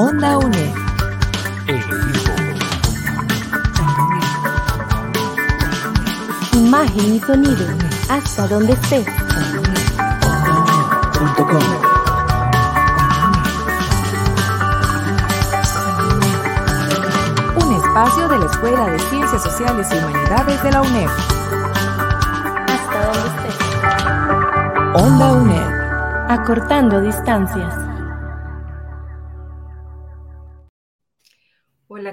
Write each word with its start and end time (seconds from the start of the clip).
Onda 0.00 0.38
UNED. 0.38 0.74
Imagen 6.52 7.16
y 7.16 7.20
sonido, 7.20 7.66
hasta 8.08 8.46
donde 8.46 8.74
estés. 8.74 9.08
Un 17.56 17.74
espacio 17.74 18.28
de 18.28 18.38
la 18.38 18.46
Escuela 18.46 18.86
de 18.90 18.98
Ciencias 19.00 19.42
Sociales 19.42 19.88
y 19.90 19.96
Humanidades 19.96 20.62
de 20.62 20.70
la 20.70 20.82
UNED. 20.82 21.08
Hasta 22.68 23.04
donde 23.04 23.48
estés. 23.48 25.02
Onda 25.02 25.32
UNED. 25.32 26.30
Acortando 26.30 27.00
distancias. 27.00 27.87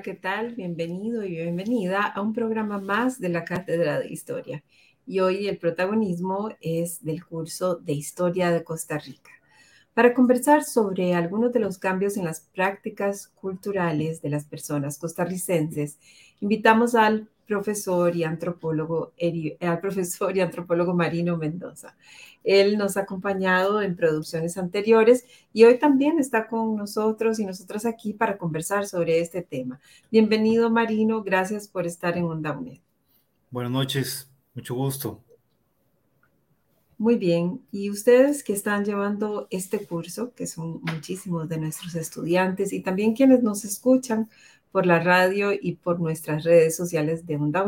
¿Qué 0.06 0.14
tal? 0.14 0.54
Bienvenido 0.54 1.24
y 1.24 1.32
bienvenida 1.32 2.04
a 2.04 2.22
un 2.22 2.32
programa 2.32 2.78
más 2.78 3.20
de 3.20 3.30
la 3.30 3.44
Cátedra 3.44 3.98
de 3.98 4.08
Historia. 4.08 4.64
Y 5.08 5.20
hoy 5.22 5.48
el 5.48 5.58
protagonismo 5.58 6.52
es 6.62 7.04
del 7.04 7.26
curso 7.26 7.78
de 7.78 7.94
Historia 7.94 8.52
de 8.52 8.64
Costa 8.64 9.00
Rica. 9.00 9.32
Para 9.96 10.14
conversar 10.14 10.64
sobre 10.64 11.16
algunos 11.16 11.52
de 11.54 11.60
los 11.60 11.80
cambios 11.80 12.18
en 12.18 12.26
las 12.26 12.42
prácticas 12.42 13.30
culturales 13.30 14.22
de 14.22 14.30
las 14.30 14.46
personas 14.46 15.00
costarricenses, 15.00 15.98
invitamos 16.40 16.94
al 16.94 17.28
profesor 17.46 18.16
y 18.16 18.24
antropólogo, 18.24 19.14
al 19.62 19.80
profesor 19.80 20.36
y 20.36 20.42
antropólogo 20.42 20.94
Marino 20.94 21.38
Mendoza. 21.38 21.96
Él 22.44 22.78
nos 22.78 22.96
ha 22.98 23.02
acompañado 23.02 23.82
en 23.82 23.96
producciones 23.96 24.58
anteriores 24.58 25.26
y 25.52 25.64
hoy 25.64 25.80
también 25.80 26.20
está 26.20 26.48
con 26.48 26.76
nosotros 26.76 27.40
y 27.40 27.46
nosotras 27.46 27.86
aquí 27.86 28.14
para 28.14 28.38
conversar 28.38 28.86
sobre 28.86 29.20
este 29.20 29.42
tema. 29.42 29.80
Bienvenido 30.12 30.70
Marino, 30.70 31.24
gracias 31.24 31.68
por 31.68 31.88
estar 31.88 32.18
en 32.18 32.26
Onda 32.26 32.58
UNED. 32.58 32.80
Buenas 33.50 33.72
noches, 33.72 34.30
mucho 34.54 34.76
gusto. 34.76 35.22
Muy 36.98 37.18
bien, 37.18 37.62
y 37.72 37.90
ustedes 37.90 38.42
que 38.42 38.54
están 38.54 38.86
llevando 38.86 39.48
este 39.50 39.86
curso, 39.86 40.34
que 40.34 40.48
son 40.48 40.80
muchísimos 40.82 41.50
de 41.50 41.58
nuestros 41.58 41.94
estudiantes 41.96 42.72
y 42.72 42.80
también 42.80 43.14
quienes 43.14 43.44
nos 43.44 43.66
escuchan 43.66 44.30
por 44.76 44.86
la 44.86 45.00
radio 45.00 45.54
y 45.54 45.76
por 45.76 46.02
nuestras 46.02 46.44
redes 46.44 46.76
sociales 46.76 47.26
de 47.26 47.38
Onda 47.38 47.66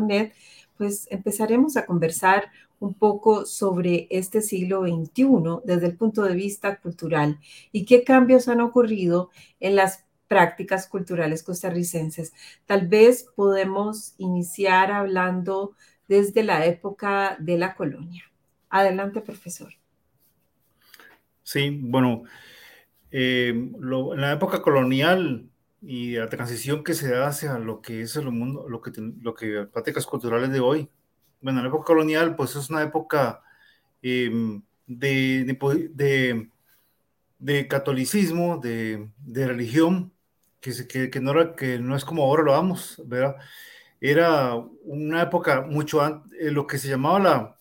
pues 0.76 1.08
empezaremos 1.10 1.78
a 1.78 1.86
conversar 1.86 2.52
un 2.82 2.96
poco 2.96 3.46
sobre 3.46 4.08
este 4.10 4.42
siglo 4.42 4.82
XXI 4.82 5.62
desde 5.64 5.86
el 5.86 5.96
punto 5.96 6.24
de 6.24 6.36
vista 6.36 6.82
cultural 6.82 7.40
y 7.72 7.86
qué 7.86 8.04
cambios 8.04 8.50
han 8.50 8.60
ocurrido 8.60 9.30
en 9.62 9.78
las 9.78 10.04
prácticas 10.28 10.86
culturales 10.86 11.44
costarricenses. 11.44 12.34
Tal 12.66 12.90
vez 12.90 13.26
podemos 13.38 14.14
iniciar 14.18 14.92
hablando 14.92 15.78
desde 16.10 16.44
la 16.44 16.66
época 16.66 17.38
de 17.40 17.58
la 17.58 17.74
colonia. 17.74 18.24
Adelante, 18.70 19.22
profesor. 19.22 19.72
Sí, 21.42 21.70
bueno, 21.82 22.24
eh, 23.12 23.52
en 23.52 24.22
la 24.22 24.34
época 24.34 24.62
colonial 24.62 25.50
y 25.82 26.16
la 26.16 26.30
transición 26.30 26.84
que 26.84 26.94
se 26.94 27.16
hace 27.16 27.48
a 27.48 27.60
lo 27.60 27.82
que 27.82 28.02
es 28.02 28.16
el 28.16 28.32
mundo, 28.32 28.68
lo 28.68 28.82
que, 28.82 28.92
lo 29.22 29.34
que 29.36 29.68
prácticas 29.72 30.06
culturales 30.06 30.52
de 30.52 30.60
hoy, 30.60 30.90
bueno, 31.42 31.62
la 31.62 31.68
época 31.68 31.86
colonial, 31.86 32.36
pues 32.36 32.56
es 32.56 32.70
una 32.70 32.84
época 32.84 33.42
em, 34.02 34.62
de, 34.88 36.50
de, 37.40 37.68
catolicismo, 37.68 38.58
de, 38.58 39.10
religión, 39.34 40.14
que, 40.60 40.72
que, 40.88 41.10
que, 41.10 41.20
no 41.22 41.32
era, 41.32 41.56
que 41.56 41.80
no 41.80 41.96
es 41.96 42.06
como 42.06 42.24
ahora 42.24 42.44
lo 42.44 42.52
vamos, 42.54 43.02
¿verdad? 43.06 43.36
Era 44.02 44.56
una 44.84 45.24
época 45.24 45.62
mucho 45.62 46.02
antes, 46.02 46.40
eh, 46.40 46.52
lo 46.52 46.68
que 46.68 46.78
se 46.78 46.90
llamaba 46.90 47.20
la, 47.20 47.58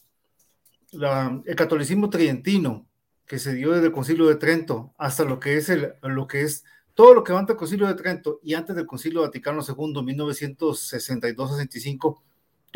la, 0.92 1.42
el 1.44 1.56
catolicismo 1.56 2.10
tridentino, 2.10 2.86
que 3.26 3.38
se 3.38 3.54
dio 3.54 3.72
desde 3.72 3.86
el 3.86 3.92
Concilio 3.92 4.26
de 4.26 4.36
Trento 4.36 4.94
hasta 4.98 5.24
lo 5.24 5.40
que 5.40 5.56
es, 5.56 5.68
el, 5.68 5.94
lo 6.02 6.26
que 6.26 6.42
es 6.42 6.64
todo 6.96 7.14
lo 7.14 7.22
que 7.22 7.32
va 7.32 7.38
antes 7.38 7.54
del 7.54 7.58
Concilio 7.58 7.86
de 7.86 7.94
Trento 7.94 8.40
y 8.42 8.54
antes 8.54 8.74
del 8.74 8.86
Concilio 8.86 9.20
Vaticano 9.20 9.62
II, 9.62 9.74
1962-65 9.74 12.22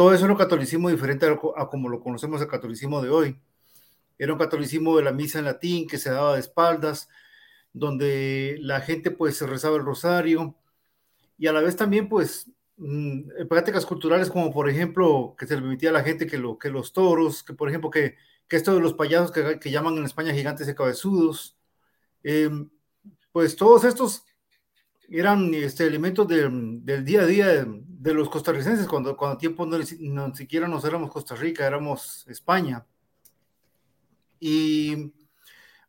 todo 0.01 0.15
eso 0.15 0.25
era 0.25 0.33
un 0.33 0.39
catolicismo 0.39 0.89
diferente 0.89 1.27
a, 1.27 1.67
como 1.67 1.91
lo 1.91 2.01
conocemos 2.01 2.41
el 2.41 2.49
catolicismo 2.49 3.03
de 3.03 3.11
hoy. 3.11 3.39
Era 4.19 4.33
un 4.33 4.39
catolicismo 4.39 4.97
de 4.97 5.03
la 5.03 5.13
misa 5.13 5.39
en 5.39 5.45
latín 5.45 5.87
que 5.87 5.99
se 5.99 6.11
daba 6.11 6.35
de 6.35 6.41
espaldas, 6.41 7.11
donde 7.75 8.57
la 8.61 8.81
gente 8.81 9.11
pues 9.11 9.43
rezaba 9.43 9.77
el 9.77 9.85
rosario 9.85 10.57
y 11.37 11.49
a 11.49 11.53
la 11.53 11.61
vez 11.61 11.77
también 11.77 12.09
pues 12.09 12.51
mm, 12.79 13.47
prácticas 13.49 13.85
culturales 13.85 14.31
como 14.31 14.51
por 14.51 14.71
ejemplo 14.71 15.35
que 15.39 15.47
se 15.47 15.57
le 15.57 15.61
permitía 15.61 15.91
a 15.91 15.93
la 15.93 16.03
gente 16.03 16.27
que, 16.27 16.39
lo, 16.39 16.59
que 16.59 16.71
los 16.71 16.95
toros, 16.95 17.43
que 17.43 17.53
por 17.53 17.69
ejemplo 17.69 17.91
que, 17.91 18.17
que 18.49 18.57
esto 18.57 18.75
de 18.75 18.81
los 18.81 18.95
payasos 18.95 19.31
que, 19.31 19.61
que 19.61 19.71
llaman 19.71 19.99
en 19.99 20.05
España 20.05 20.33
gigantes 20.33 20.67
y 20.67 20.75
cabezudos, 20.75 21.59
em, 22.23 22.71
pues 23.33 23.57
todos 23.57 23.85
estos 23.85 24.25
eran 25.09 25.53
este, 25.55 25.87
elementos 25.87 26.27
del 26.29 27.05
día 27.05 27.23
a 27.23 27.27
día 27.27 27.47
de, 27.65 28.15
los 28.15 28.31
costarricenses, 28.31 28.87
cuando, 28.87 29.17
cuando 29.17 29.39
tiempo 29.39 29.67
no, 29.67 29.77
no 30.01 30.35
siquiera 30.35 30.69
nos 30.69 30.85
éramos 30.85 31.11
Costa 31.11 31.35
Rica, 31.35 31.67
éramos 31.67 32.27
España. 32.29 32.87
Y 34.39 35.13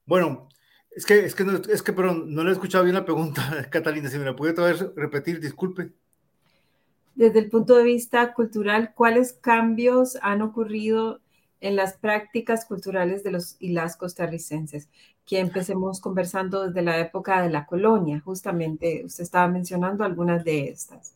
bueno, 0.06 0.50
es 0.92 1.06
que, 1.06 1.20
es 1.26 1.36
que, 1.36 1.46
no, 1.46 1.56
es 1.56 1.82
que 1.82 1.94
pero 1.94 2.14
no 2.14 2.44
le 2.44 2.50
he 2.50 2.54
escuchado 2.54 2.84
bien 2.84 2.96
la 2.96 3.06
pregunta, 3.06 3.68
Catalina, 3.72 4.10
si 4.10 4.18
me 4.18 4.26
la 4.26 4.36
puede 4.36 4.54
repetir, 4.96 5.40
disculpe. 5.40 5.92
Desde 7.16 7.40
el 7.40 7.50
punto 7.50 7.76
de 7.76 7.84
vista 7.84 8.34
cultural, 8.34 8.94
¿cuáles 8.96 9.34
cambios 9.34 10.18
han 10.22 10.42
ocurrido 10.42 11.22
en 11.62 11.76
las 11.76 11.94
prácticas 11.94 12.66
culturales 12.66 13.24
de 13.24 13.32
los 13.32 13.56
y 13.60 13.72
las 13.72 13.96
costarricenses, 13.96 14.90
que 15.26 15.40
empecemos 15.40 16.02
conversando 16.02 16.68
desde 16.68 16.82
la 16.82 17.00
época 17.00 17.42
de 17.42 17.50
la 17.50 17.66
colonia, 17.66 18.20
justamente 18.20 19.04
usted 19.06 19.24
estaba 19.24 19.48
mencionando 19.48 20.04
algunas 20.04 20.44
de 20.44 20.70
estas. 20.70 21.16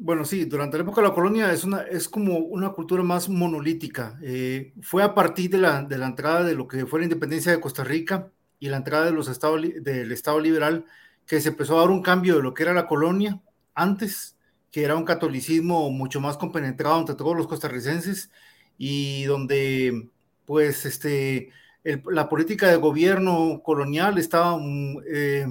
Bueno, 0.00 0.24
sí, 0.24 0.44
durante 0.44 0.76
la 0.76 0.84
época 0.84 1.00
de 1.00 1.08
la 1.08 1.14
colonia 1.14 1.52
es, 1.52 1.64
una, 1.64 1.82
es 1.82 2.08
como 2.08 2.38
una 2.38 2.70
cultura 2.70 3.02
más 3.02 3.28
monolítica. 3.28 4.16
Eh, 4.22 4.72
fue 4.80 5.02
a 5.02 5.12
partir 5.12 5.50
de 5.50 5.58
la, 5.58 5.82
de 5.82 5.98
la 5.98 6.06
entrada 6.06 6.44
de 6.44 6.54
lo 6.54 6.68
que 6.68 6.86
fue 6.86 7.00
la 7.00 7.06
independencia 7.06 7.50
de 7.50 7.60
Costa 7.60 7.82
Rica 7.82 8.30
y 8.60 8.68
la 8.68 8.76
entrada 8.76 9.06
de 9.06 9.12
los 9.12 9.26
estados, 9.26 9.60
del 9.60 10.12
Estado 10.12 10.38
liberal 10.38 10.84
que 11.26 11.40
se 11.40 11.48
empezó 11.48 11.76
a 11.76 11.80
dar 11.80 11.90
un 11.90 12.02
cambio 12.02 12.36
de 12.36 12.42
lo 12.42 12.54
que 12.54 12.62
era 12.62 12.74
la 12.74 12.86
colonia 12.86 13.40
antes, 13.74 14.36
que 14.70 14.84
era 14.84 14.94
un 14.96 15.04
catolicismo 15.04 15.90
mucho 15.90 16.20
más 16.20 16.36
compenetrado 16.36 17.00
entre 17.00 17.16
todos 17.16 17.36
los 17.36 17.48
costarricenses 17.48 18.30
y 18.78 19.24
donde 19.24 20.08
pues 20.46 20.86
este, 20.86 21.50
la 22.06 22.28
política 22.28 22.68
de 22.68 22.76
gobierno 22.76 23.60
colonial 23.62 24.18
estaba, 24.18 24.56
mm, 24.58 24.98
eh, 25.06 25.46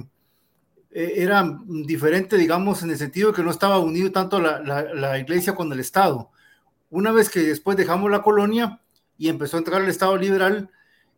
e, 0.90 1.22
era 1.22 1.58
diferente, 1.66 2.36
digamos, 2.36 2.82
en 2.82 2.90
el 2.90 2.98
sentido 2.98 3.30
de 3.30 3.36
que 3.36 3.42
no 3.42 3.50
estaba 3.50 3.78
unido 3.78 4.10
tanto 4.12 4.40
la, 4.40 4.60
la, 4.60 5.18
iglesia 5.18 5.54
con 5.54 5.72
el 5.72 5.80
Estado. 5.80 6.30
Una 6.90 7.12
vez 7.12 7.30
que 7.30 7.40
después 7.40 7.76
dejamos 7.76 8.10
la 8.10 8.22
colonia 8.22 8.80
y 9.18 9.28
empezó 9.28 9.56
a 9.56 9.60
entrar 9.60 9.82
el 9.82 9.88
Estado 9.88 10.16
liberal, 10.16 10.70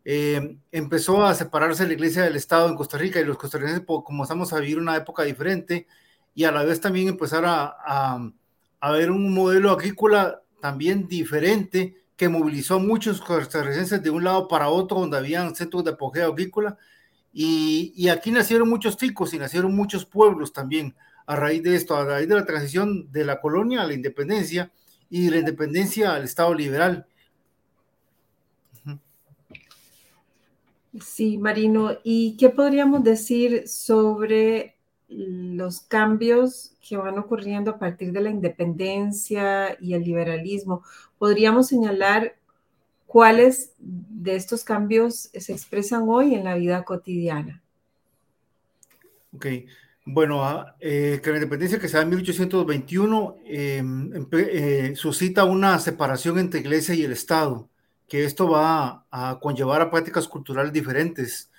eh, 0.05 0.57
empezó 0.71 1.25
a 1.25 1.35
separarse 1.35 1.87
la 1.87 1.93
iglesia 1.93 2.23
del 2.23 2.35
Estado 2.35 2.69
en 2.69 2.75
Costa 2.75 2.97
Rica 2.97 3.19
y 3.19 3.25
los 3.25 3.37
costarricenses 3.37 3.85
comenzamos 3.85 4.51
a 4.53 4.59
vivir 4.59 4.79
una 4.79 4.95
época 4.97 5.23
diferente 5.23 5.87
y 6.33 6.45
a 6.45 6.51
la 6.51 6.63
vez 6.63 6.81
también 6.81 7.07
empezar 7.09 7.45
a, 7.45 7.75
a, 7.85 8.31
a 8.79 8.91
ver 8.91 9.11
un 9.11 9.33
modelo 9.33 9.71
agrícola 9.71 10.41
también 10.59 11.07
diferente 11.07 12.00
que 12.21 12.29
movilizó 12.29 12.75
a 12.75 12.77
muchos 12.77 13.19
costarricenses 13.19 14.03
de 14.03 14.11
un 14.11 14.23
lado 14.23 14.47
para 14.47 14.69
otro, 14.69 14.99
donde 14.99 15.17
habían 15.17 15.55
centros 15.55 15.83
de 15.83 15.89
apogeo 15.89 16.31
agrícola, 16.31 16.77
y, 17.33 17.93
y, 17.95 18.09
aquí 18.09 18.29
nacieron 18.29 18.69
muchos 18.69 18.95
ticos 18.95 19.33
y 19.33 19.39
nacieron 19.39 19.75
muchos 19.75 20.05
pueblos 20.05 20.53
también 20.53 20.93
a 21.25 21.35
raíz 21.35 21.63
de 21.63 21.75
esto, 21.75 21.95
a 21.95 22.05
raíz 22.05 22.29
de 22.29 22.35
la 22.35 22.45
transición 22.45 23.11
de 23.11 23.25
la 23.25 23.41
colonia 23.41 23.81
a 23.81 23.87
la 23.87 23.95
independencia 23.95 24.71
y 25.09 25.31
la 25.31 25.37
independencia 25.37 26.13
al 26.13 26.25
Estado 26.25 26.53
liberal. 26.53 27.07
Sí, 31.03 31.39
Marino, 31.39 31.97
¿y 32.03 32.37
qué 32.37 32.51
podríamos 32.51 33.03
decir 33.03 33.67
sobre 33.67 34.75
los 35.11 35.81
cambios 35.81 36.73
que 36.87 36.97
van 36.97 37.19
ocurriendo 37.19 37.71
a 37.71 37.79
partir 37.79 38.11
de 38.11 38.21
la 38.21 38.29
independencia 38.29 39.77
y 39.79 39.93
el 39.93 40.03
liberalismo, 40.03 40.83
podríamos 41.19 41.67
señalar 41.67 42.35
cuáles 43.05 43.73
de 43.77 44.35
estos 44.35 44.63
cambios 44.63 45.29
se 45.33 45.51
expresan 45.51 46.07
hoy 46.07 46.33
en 46.33 46.45
la 46.45 46.55
vida 46.55 46.83
cotidiana. 46.83 47.61
Ok, 49.33 49.45
bueno, 50.05 50.43
ah, 50.43 50.75
eh, 50.79 51.19
que 51.23 51.29
la 51.29 51.37
independencia 51.37 51.77
que 51.77 51.87
se 51.87 51.97
da 51.97 52.03
en 52.03 52.09
1821 52.09 53.37
em, 53.45 54.27
eh, 54.31 54.93
suscita 54.95 55.43
una 55.45 55.77
separación 55.79 56.39
entre 56.39 56.61
iglesia 56.61 56.95
y 56.95 57.03
el 57.03 57.11
Estado, 57.11 57.69
que 58.07 58.25
esto 58.25 58.49
va 58.49 59.05
a, 59.11 59.39
conllevar 59.39 59.81
a 59.81 59.91
prácticas 59.91 60.27
culturales 60.27 60.73
diferentes. 60.73 61.50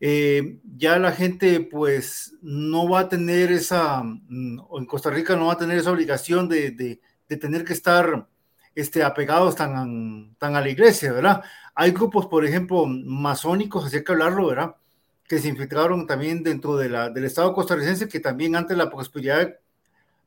Eh, 0.00 0.60
ya 0.76 0.98
la 0.98 1.12
gente 1.12 1.60
pues 1.60 2.34
no 2.42 2.88
va 2.88 3.00
a 3.00 3.08
tener 3.08 3.50
esa, 3.50 4.02
mm, 4.02 4.60
o 4.68 4.78
en 4.78 4.86
Costa 4.86 5.10
Rica 5.10 5.36
no 5.36 5.46
va 5.46 5.54
a 5.54 5.58
tener 5.58 5.78
esa 5.78 5.92
obligación 5.92 6.48
de, 6.48 7.00
tener 7.28 7.64
que 7.64 7.72
estar 7.72 8.28
este, 8.74 9.02
apegados 9.02 9.56
tan, 9.56 10.34
tan 10.38 10.54
a 10.54 10.60
la 10.60 10.68
iglesia, 10.68 11.12
¿verdad? 11.12 11.42
Hay 11.74 11.92
grupos, 11.92 12.26
por 12.26 12.44
ejemplo, 12.44 12.86
masónicos, 12.86 13.84
así 13.86 13.96
hay 13.96 14.04
que 14.04 14.12
hablarlo, 14.12 14.48
¿verdad? 14.48 14.76
Que 15.28 15.38
se 15.38 15.48
infiltraron 15.48 16.06
también 16.06 16.42
dentro 16.42 16.76
del 16.76 17.24
Estado 17.24 17.52
costarricense, 17.54 18.08
que 18.08 18.20
también 18.20 18.54
antes 18.56 18.76
la 18.76 18.90
prosperidad 18.90 19.56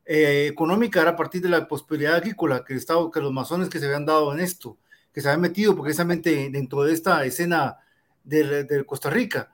eh, 0.04 0.48
económica 0.48 1.00
era 1.00 1.10
a 1.12 1.16
partir 1.16 1.42
de 1.42 1.48
la 1.48 1.68
prosperidad 1.68 2.16
agrícola 2.16 2.64
que, 2.64 2.72
el 2.72 2.80
Estado, 2.80 3.10
que 3.10 3.20
los 3.20 3.32
masones 3.32 3.68
que 3.68 3.78
se 3.78 3.86
habían 3.86 4.06
dado 4.06 4.32
en 4.32 4.40
esto, 4.40 4.78
que 5.12 5.20
se 5.20 5.28
habían 5.28 5.42
metido 5.42 5.80
precisamente 5.80 6.50
dentro 6.50 6.82
de 6.82 6.92
esta 6.92 7.24
escena 7.24 7.78
de, 8.24 8.64
de 8.64 8.84
Costa 8.84 9.10
Rica. 9.10 9.50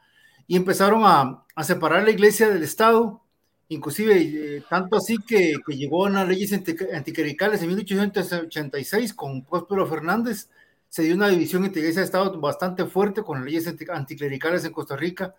Y 0.46 0.56
empezaron 0.56 1.02
a, 1.04 1.44
a 1.54 1.64
separar 1.64 2.04
la 2.04 2.10
iglesia 2.10 2.48
del 2.48 2.62
Estado, 2.62 3.22
inclusive 3.68 4.16
eh, 4.56 4.62
tanto 4.68 4.96
así 4.96 5.16
que, 5.26 5.54
que, 5.66 5.76
llegó 5.76 6.06
a 6.06 6.10
unas 6.10 6.28
leyes 6.28 6.52
anticlericales 6.52 7.62
en 7.62 7.68
1886 7.68 9.14
con 9.14 9.44
Próspero 9.44 9.86
Fernández, 9.86 10.48
se 10.88 11.02
dio 11.02 11.14
una 11.14 11.28
división 11.28 11.64
entre 11.64 11.80
iglesia 11.80 12.02
y 12.02 12.04
Estado 12.04 12.40
bastante 12.40 12.84
fuerte 12.86 13.22
con 13.22 13.38
las 13.38 13.46
leyes 13.46 13.66
anticlericales 13.66 14.64
en 14.64 14.72
Costa 14.72 14.96
Rica. 14.96 15.34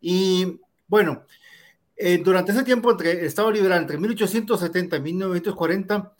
Y 0.00 0.60
bueno, 0.88 1.24
eh, 1.96 2.18
durante 2.18 2.52
ese 2.52 2.64
tiempo 2.64 2.90
entre 2.90 3.12
el 3.12 3.26
Estado 3.26 3.50
liberal, 3.50 3.82
entre 3.82 3.98
1870 3.98 4.96
y 4.96 5.00
1940, 5.00 6.16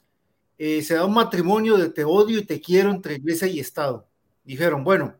eh, 0.57 0.81
se 0.81 0.95
da 0.95 1.05
un 1.05 1.13
matrimonio 1.13 1.77
de 1.77 1.89
te 1.89 2.03
odio 2.05 2.39
y 2.39 2.45
te 2.45 2.61
quiero 2.61 2.91
entre 2.91 3.15
iglesia 3.15 3.47
y 3.47 3.59
Estado. 3.59 4.07
Dijeron, 4.43 4.83
bueno, 4.83 5.15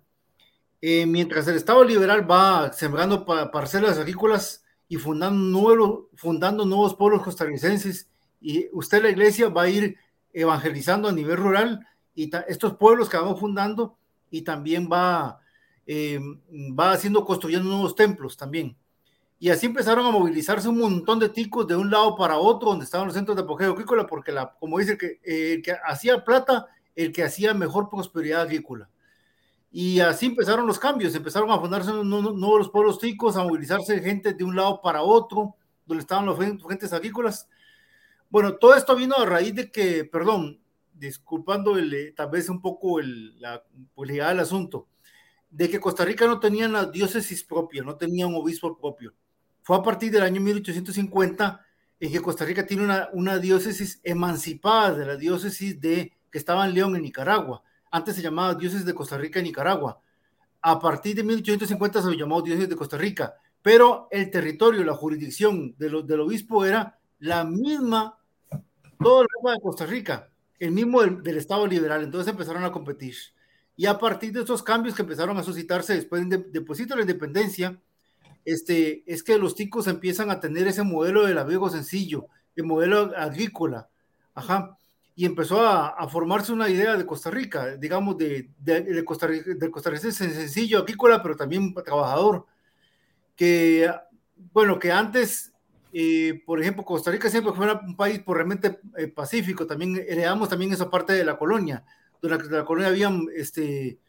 eh, 0.85 1.05
mientras 1.05 1.47
el 1.47 1.55
Estado 1.55 1.81
liberal 1.85 2.29
va 2.29 2.73
sembrando 2.73 3.25
parcelas 3.25 3.97
agrícolas, 3.97 4.63
y 4.89 4.97
fundando, 4.97 5.39
nuevo, 5.39 6.09
fundando 6.13 6.65
nuevos 6.65 6.93
pueblos 6.93 7.23
costarricenses. 7.23 8.09
Y 8.41 8.67
usted, 8.73 9.01
la 9.01 9.09
iglesia, 9.09 9.47
va 9.47 9.63
a 9.63 9.69
ir 9.69 9.97
evangelizando 10.33 11.07
a 11.07 11.13
nivel 11.13 11.37
rural 11.37 11.87
y 12.13 12.29
estos 12.47 12.75
pueblos 12.75 13.09
que 13.09 13.15
vamos 13.15 13.39
fundando 13.39 13.97
y 14.29 14.41
también 14.41 14.89
va, 14.91 15.39
eh, 15.87 16.19
va 16.77 16.91
haciendo, 16.91 17.23
construyendo 17.23 17.69
nuevos 17.69 17.95
templos 17.95 18.35
también. 18.35 18.75
Y 19.39 19.49
así 19.49 19.67
empezaron 19.67 20.05
a 20.05 20.11
movilizarse 20.11 20.67
un 20.67 20.79
montón 20.79 21.17
de 21.17 21.29
ticos 21.29 21.65
de 21.65 21.77
un 21.77 21.89
lado 21.89 22.15
para 22.15 22.37
otro, 22.37 22.69
donde 22.69 22.85
estaban 22.85 23.07
los 23.07 23.15
centros 23.15 23.35
de 23.35 23.43
apogeo 23.43 23.71
agrícola, 23.71 24.05
porque, 24.05 24.31
como 24.59 24.79
dice, 24.79 24.97
el 25.23 25.61
que 25.61 25.75
hacía 25.85 26.23
plata, 26.23 26.67
el 26.93 27.11
que 27.11 27.23
hacía 27.23 27.53
mejor 27.53 27.89
prosperidad 27.89 28.41
agrícola. 28.41 28.89
Y 29.75 29.99
así 30.01 30.27
empezaron 30.27 30.67
los 30.67 30.77
cambios, 30.77 31.15
empezaron 31.15 31.49
a 31.49 31.59
fundarse 31.59 31.91
nuevos 31.91 32.69
pueblos 32.69 32.99
ticos, 32.99 33.35
a 33.35 33.43
movilizarse 33.43 33.99
gente 34.01 34.35
de 34.35 34.43
un 34.43 34.55
lado 34.55 34.79
para 34.83 35.01
otro, 35.01 35.55
donde 35.87 36.01
estaban 36.01 36.27
los 36.27 36.37
gentes 36.37 36.93
agrícolas. 36.93 37.49
Bueno, 38.29 38.53
todo 38.53 38.75
esto 38.75 38.95
vino 38.95 39.15
a 39.17 39.25
raíz 39.25 39.55
de 39.55 39.71
que, 39.71 40.05
perdón, 40.05 40.61
disculpando 40.93 41.75
eh, 41.79 42.13
tal 42.15 42.29
vez 42.29 42.49
un 42.49 42.61
poco 42.61 42.99
el, 42.99 43.41
la 43.41 43.63
publicidad 43.95 44.29
del 44.29 44.41
asunto, 44.41 44.89
de 45.49 45.67
que 45.67 45.79
Costa 45.79 46.05
Rica 46.05 46.27
no 46.27 46.39
tenía 46.39 46.67
una 46.67 46.85
diócesis 46.85 47.43
propia, 47.43 47.81
no 47.81 47.95
tenía 47.95 48.27
un 48.27 48.35
obispo 48.35 48.77
propio. 48.77 49.15
Fue 49.63 49.75
a 49.75 49.81
partir 49.81 50.11
del 50.11 50.21
año 50.21 50.39
1850 50.39 51.65
en 51.99 52.11
que 52.11 52.21
Costa 52.21 52.45
Rica 52.45 52.63
tiene 52.67 52.83
una, 52.83 53.09
una 53.11 53.39
diócesis 53.39 53.99
emancipada 54.03 54.93
de 54.93 55.05
la 55.07 55.15
diócesis 55.15 55.81
de 55.81 56.13
que 56.29 56.37
estaba 56.37 56.63
en 56.67 56.75
León, 56.75 56.95
en 56.95 57.01
Nicaragua 57.01 57.63
antes 57.93 58.15
se 58.15 58.23
llamaba 58.23 58.55
Dioses 58.55 58.85
de 58.85 58.95
Costa 58.95 59.19
Rica 59.19 59.39
y 59.39 59.43
Nicaragua. 59.43 59.99
A 60.63 60.79
partir 60.79 61.15
de 61.15 61.23
1850 61.23 62.01
se 62.01 62.17
llamó 62.17 62.41
Dioses 62.41 62.67
de 62.67 62.75
Costa 62.75 62.97
Rica, 62.97 63.35
pero 63.61 64.07
el 64.09 64.31
territorio, 64.31 64.83
la 64.83 64.95
jurisdicción 64.95 65.75
de 65.77 66.01
del 66.03 66.19
obispo 66.19 66.65
era 66.65 66.97
la 67.19 67.43
misma, 67.43 68.17
todo 68.99 69.21
el 69.21 69.27
de 69.27 69.61
Costa 69.61 69.85
Rica, 69.85 70.27
el 70.57 70.71
mismo 70.71 71.03
del, 71.03 71.37
Estado 71.37 71.67
liberal. 71.67 72.03
Entonces 72.03 72.31
empezaron 72.31 72.63
a 72.63 72.71
competir. 72.71 73.15
Y 73.75 73.85
a 73.85 73.99
partir 73.99 74.33
de 74.33 74.41
esos 74.41 74.63
cambios 74.63 74.95
que 74.95 75.03
empezaron 75.03 75.37
a 75.37 75.43
suscitarse 75.43 75.93
después 75.93 76.27
de, 76.27 76.39
después 76.39 76.79
de 76.79 76.95
la 76.95 77.01
independencia, 77.01 77.79
este, 78.43 79.03
es 79.05 79.21
que 79.21 79.37
los 79.37 79.53
ticos 79.53 79.85
empiezan 79.85 80.31
a 80.31 80.39
tener 80.39 80.67
ese 80.67 80.81
modelo 80.81 81.27
del 81.27 81.37
abrigo 81.37 81.69
sencillo, 81.69 82.25
el 82.55 82.63
modelo 82.63 83.11
agrícola. 83.15 83.87
Ajá 84.33 84.79
y 85.15 85.25
empezó 85.25 85.61
a, 85.61 86.07
formarse 86.09 86.51
una 86.51 86.69
idea 86.69 86.95
de 86.97 87.05
Costa 87.05 87.29
Rica, 87.29 87.75
digamos, 87.77 88.17
de, 88.17 88.49
de, 88.59 89.05
Costa, 89.05 89.27
de 89.27 89.71
costarricense 89.71 90.31
sencillo, 90.31 90.79
agrícola, 90.79 91.21
pero 91.21 91.35
también 91.35 91.73
trabajador, 91.73 92.47
que, 93.35 93.91
bueno, 94.51 94.79
que 94.79 94.91
antes, 94.91 95.53
eh, 95.91 96.41
por 96.45 96.59
ejemplo, 96.59 96.83
Costa 96.83 97.11
Rica 97.11 97.29
siempre 97.29 97.53
fue 97.53 97.71
un 97.71 97.95
país 97.95 98.19
por 98.19 98.37
realmente 98.37 98.79
eh, 98.97 99.07
pacífico, 99.07 99.67
también 99.67 99.95
heredamos 99.97 100.49
también 100.49 100.73
esa 100.73 100.89
parte 100.89 101.13
de 101.13 101.25
la 101.25 101.37
colonia, 101.37 101.85
durante 102.19 102.49
la 102.49 102.65
colonia 102.65 102.89
habían, 102.89 103.27
este, 103.35 103.99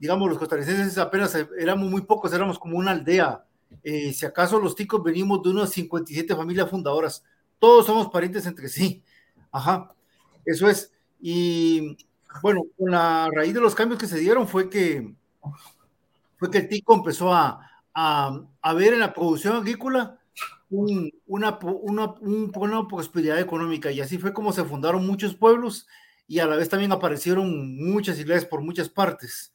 digamos, 0.00 0.28
los 0.28 0.38
costarricenses 0.38 0.98
apenas 0.98 1.36
éramos 1.56 1.88
muy 1.88 2.02
pocos, 2.02 2.32
éramos 2.32 2.58
como 2.58 2.78
una 2.78 2.90
aldea, 2.90 3.44
eh, 3.84 4.12
si 4.12 4.26
acaso 4.26 4.58
los 4.58 4.74
ticos 4.74 5.04
venimos 5.04 5.40
de 5.42 5.50
unas 5.50 5.70
57 5.70 6.34
familias 6.34 6.68
fundadoras, 6.68 7.22
todos 7.60 7.86
somos 7.86 8.08
parientes 8.08 8.44
entre 8.46 8.68
sí, 8.68 9.04
ajá, 9.52 9.94
eso 10.52 10.68
es. 10.68 10.92
Y 11.20 11.96
bueno, 12.42 12.62
con 12.76 12.90
la 12.90 13.28
raíz 13.32 13.54
de 13.54 13.60
los 13.60 13.74
cambios 13.74 14.00
que 14.00 14.06
se 14.06 14.18
dieron 14.18 14.46
fue 14.48 14.70
que, 14.70 15.14
fue 16.36 16.50
que 16.50 16.58
el 16.58 16.68
TICO 16.68 16.94
empezó 16.94 17.32
a, 17.34 17.60
a, 17.94 18.40
a 18.62 18.74
ver 18.74 18.94
en 18.94 19.00
la 19.00 19.12
producción 19.12 19.56
agrícola 19.56 20.18
un, 20.70 21.10
una, 21.26 21.58
una, 21.62 22.14
una 22.20 22.88
prosperidad 22.88 23.38
económica 23.40 23.90
y 23.90 24.00
así 24.00 24.18
fue 24.18 24.32
como 24.32 24.52
se 24.52 24.64
fundaron 24.64 25.06
muchos 25.06 25.34
pueblos 25.34 25.86
y 26.26 26.40
a 26.40 26.46
la 26.46 26.56
vez 26.56 26.68
también 26.68 26.92
aparecieron 26.92 27.76
muchas 27.76 28.18
iglesias 28.18 28.44
por 28.44 28.60
muchas 28.60 28.88
partes 28.88 29.54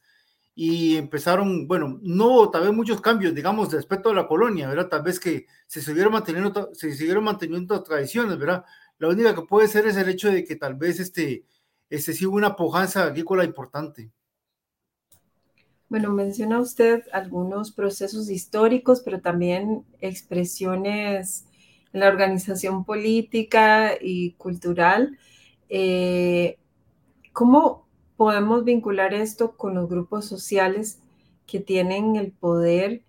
y 0.56 0.96
empezaron, 0.96 1.68
bueno, 1.68 1.98
no, 2.02 2.50
tal 2.50 2.62
vez 2.64 2.72
muchos 2.72 3.00
cambios, 3.00 3.34
digamos, 3.34 3.72
respecto 3.72 4.10
a 4.10 4.14
la 4.14 4.26
colonia, 4.28 4.68
¿verdad? 4.68 4.88
Tal 4.88 5.02
vez 5.02 5.20
que 5.20 5.46
se 5.66 5.82
siguieron 5.82 6.12
manteniendo, 6.12 6.70
se 6.74 6.94
siguieron 6.94 7.24
manteniendo 7.24 7.82
tradiciones, 7.82 8.38
¿verdad? 8.38 8.64
La 8.98 9.08
única 9.08 9.34
que 9.34 9.42
puede 9.42 9.68
ser 9.68 9.86
es 9.86 9.96
el 9.96 10.08
hecho 10.08 10.30
de 10.30 10.44
que 10.44 10.56
tal 10.56 10.74
vez 10.74 11.00
este, 11.00 11.44
este 11.90 12.26
una 12.26 12.56
pujanza 12.56 13.04
agrícola 13.04 13.44
importante. 13.44 14.10
Bueno, 15.88 16.10
menciona 16.12 16.60
usted 16.60 17.04
algunos 17.12 17.70
procesos 17.70 18.30
históricos, 18.30 19.02
pero 19.04 19.20
también 19.20 19.84
expresiones 20.00 21.44
en 21.92 22.00
la 22.00 22.08
organización 22.08 22.84
política 22.84 23.92
y 24.00 24.32
cultural. 24.32 25.18
Eh, 25.68 26.58
¿Cómo 27.32 27.86
podemos 28.16 28.64
vincular 28.64 29.14
esto 29.14 29.56
con 29.56 29.74
los 29.74 29.88
grupos 29.88 30.24
sociales 30.24 31.00
que 31.46 31.60
tienen 31.60 32.16
el 32.16 32.32
poder 32.32 33.02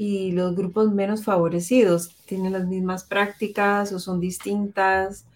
y 0.00 0.30
los 0.30 0.54
grupos 0.54 0.94
menos 0.94 1.24
favorecidos 1.24 2.16
tienen 2.24 2.52
las 2.52 2.66
mismas 2.66 3.02
prácticas 3.02 3.92
o 3.92 3.98
son 3.98 4.20
distintas? 4.20 5.26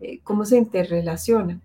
Eh, 0.00 0.20
¿Cómo 0.24 0.46
se 0.46 0.56
interrelacionan? 0.56 1.60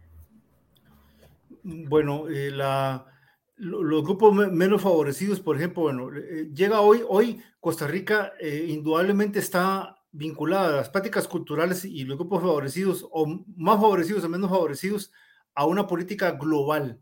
Bueno, 1.64 2.28
eh, 2.28 2.52
la, 2.52 3.08
los 3.56 4.04
grupos 4.04 4.52
menos 4.52 4.82
favorecidos, 4.82 5.40
por 5.40 5.56
ejemplo, 5.56 5.84
bueno, 5.84 6.10
eh, 6.14 6.50
llega 6.54 6.82
hoy, 6.82 7.02
hoy 7.08 7.42
Costa 7.62 7.88
Rica 7.88 8.34
indudablemente 8.68 9.40
está 9.40 9.98
vinculada 10.12 10.68
a 10.68 10.78
las 10.78 10.90
prácticas 10.90 11.30
culturales 11.30 11.86
y 11.86 12.04
los 12.04 12.18
grupos 12.18 12.42
favorecidos, 12.42 13.08
o 13.12 13.46
más 13.56 13.80
favorecidos 13.80 14.26
o 14.26 14.30
menos 14.30 14.50
favorecidos, 14.50 15.12
a 15.56 15.66
una 15.66 15.88
política 15.88 16.32
global, 16.32 17.00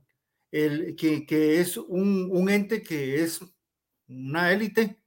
el, 0.52 0.96
que, 0.96 1.26
que 1.26 1.60
es 1.60 1.78
un, 1.78 2.30
un 2.32 2.50
ente 2.50 2.84
que 2.84 3.24
es 3.24 3.42
una 4.08 4.52
élite 4.52 5.00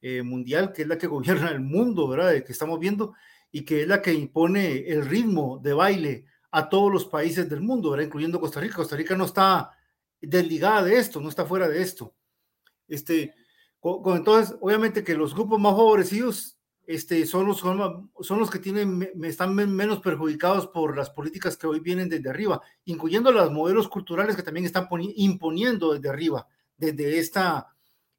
eh, 0.00 0.22
mundial, 0.22 0.72
que 0.72 0.82
es 0.82 0.88
la 0.88 0.98
que 0.98 1.06
gobierna 1.08 1.50
el 1.50 1.60
mundo, 1.60 2.08
¿verdad? 2.08 2.42
Que 2.44 2.52
estamos 2.52 2.78
viendo 2.78 3.14
y 3.50 3.64
que 3.64 3.82
es 3.82 3.88
la 3.88 4.02
que 4.02 4.12
impone 4.12 4.88
el 4.88 5.06
ritmo 5.06 5.58
de 5.62 5.72
baile 5.72 6.26
a 6.50 6.68
todos 6.68 6.92
los 6.92 7.06
países 7.06 7.48
del 7.48 7.60
mundo, 7.60 7.90
¿verdad? 7.90 8.06
Incluyendo 8.06 8.40
Costa 8.40 8.60
Rica. 8.60 8.76
Costa 8.76 8.96
Rica 8.96 9.16
no 9.16 9.24
está 9.24 9.70
desligada 10.20 10.82
de 10.84 10.98
esto, 10.98 11.20
no 11.20 11.28
está 11.28 11.44
fuera 11.44 11.68
de 11.68 11.82
esto. 11.82 12.14
Este, 12.88 13.34
con, 13.80 14.16
entonces, 14.16 14.56
obviamente 14.60 15.04
que 15.04 15.14
los 15.14 15.34
grupos 15.34 15.60
más 15.60 15.74
favorecidos 15.74 16.58
este, 16.86 17.26
son, 17.26 17.46
los, 17.46 17.58
son, 17.58 18.38
los 18.38 18.50
que 18.50 18.58
tienen, 18.58 19.10
están 19.24 19.54
menos 19.54 20.00
perjudicados 20.00 20.68
por 20.68 20.96
las 20.96 21.10
políticas 21.10 21.56
que 21.56 21.66
hoy 21.66 21.80
vienen 21.80 22.08
desde 22.08 22.30
arriba, 22.30 22.62
incluyendo 22.84 23.32
los 23.32 23.50
modelos 23.50 23.88
culturales 23.88 24.36
que 24.36 24.42
también 24.42 24.66
están 24.66 24.88
imponiendo 25.16 25.94
desde 25.94 26.08
arriba, 26.08 26.46
desde 26.76 27.18
esta 27.18 27.75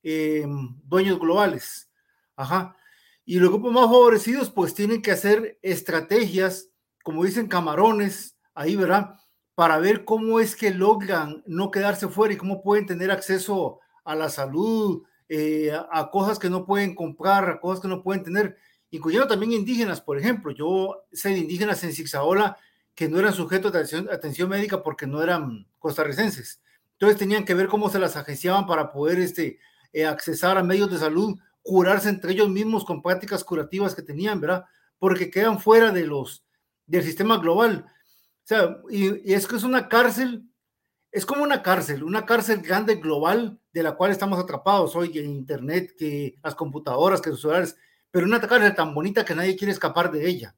Em, 0.09 0.79
dueños 0.85 1.19
globales. 1.19 1.89
Ajá. 2.37 2.77
Y 3.25 3.39
los 3.39 3.49
grupos 3.49 3.73
más 3.73 3.87
favorecidos 3.87 4.49
pues 4.49 4.73
tienen 4.73 5.01
que 5.01 5.11
hacer 5.11 5.59
estrategias, 5.61 6.69
como 7.03 7.25
dicen 7.25 7.49
camarones, 7.49 8.37
ahí 8.53 8.77
verá, 8.77 9.19
para 9.53 9.79
ver 9.79 10.05
cómo 10.05 10.39
es 10.39 10.55
que 10.55 10.71
logran 10.71 11.43
no 11.45 11.71
quedarse 11.71 12.07
fuera 12.07 12.33
y 12.33 12.37
cómo 12.37 12.63
pueden 12.63 12.85
tener 12.85 13.11
acceso 13.11 13.81
a 14.05 14.15
la 14.15 14.29
salud, 14.29 15.03
eh, 15.27 15.77
a, 15.91 16.09
cosas 16.09 16.39
que 16.39 16.49
no 16.49 16.65
pueden 16.65 16.95
comprar, 16.95 17.49
a 17.49 17.59
cosas 17.59 17.81
que 17.81 17.89
no 17.89 18.01
pueden 18.01 18.23
tener, 18.23 18.55
incluyendo 18.91 19.27
también 19.27 19.51
indígenas, 19.51 19.99
por 19.99 20.17
ejemplo. 20.17 20.53
Yo 20.53 21.03
sé 21.11 21.31
de 21.31 21.39
indígenas 21.39 21.83
en 21.83 21.91
Zigzaola 21.91 22.55
que 22.95 23.09
no 23.09 23.19
eran 23.19 23.33
sujetos 23.33 23.73
de 23.73 24.07
atención, 24.09 24.47
médica 24.47 24.81
porque 24.81 25.05
no 25.05 25.21
eran 25.21 25.67
costarricenses. 25.79 26.61
Entonces 26.93 27.19
tenían 27.19 27.43
que 27.43 27.55
ver 27.55 27.67
cómo 27.67 27.89
se 27.89 27.99
las 27.99 28.15
agenciaban 28.15 28.65
para 28.65 28.93
poder 28.93 29.19
este, 29.19 29.59
eh, 29.97 30.05
accesar 30.05 30.59
a 30.59 30.63
medios 30.63 30.91
de 30.91 30.99
salud, 30.99 31.39
curarse 31.63 32.09
entre 32.09 32.31
ellos 32.31 32.49
mismos 32.49 32.85
con 32.85 33.01
prácticas 33.01 33.43
curativas 33.43 33.95
que 33.95 34.03
tenían, 34.03 34.39
¿verdad? 34.39 34.65
Porque 34.99 35.31
quedan 35.31 35.59
fuera 35.59 35.91
de 35.91 36.05
los, 36.05 36.45
del 36.85 37.03
sistema 37.03 37.39
global. 37.39 37.83
O 37.87 38.43
sea, 38.43 38.77
y, 38.91 39.31
y 39.31 39.33
es 39.33 39.47
que 39.47 39.55
es 39.55 39.63
una 39.63 39.89
cárcel, 39.89 40.47
es 41.11 41.25
como 41.25 41.41
una 41.41 41.63
cárcel, 41.63 42.03
una 42.03 42.27
cárcel 42.27 42.61
grande 42.61 42.97
global 42.97 43.59
de 43.73 43.81
la 43.81 43.95
cual 43.95 44.11
estamos 44.11 44.37
atrapados 44.37 44.95
hoy 44.95 45.17
en 45.17 45.31
Internet, 45.31 45.95
que 45.97 46.37
las 46.43 46.53
computadoras, 46.53 47.19
que 47.19 47.31
los 47.31 47.41
celulares, 47.41 47.75
pero 48.11 48.27
una 48.27 48.39
cárcel 48.39 48.75
tan 48.75 48.93
bonita 48.93 49.25
que 49.25 49.33
nadie 49.33 49.55
quiere 49.55 49.71
escapar 49.71 50.11
de 50.11 50.27
ella. 50.27 50.55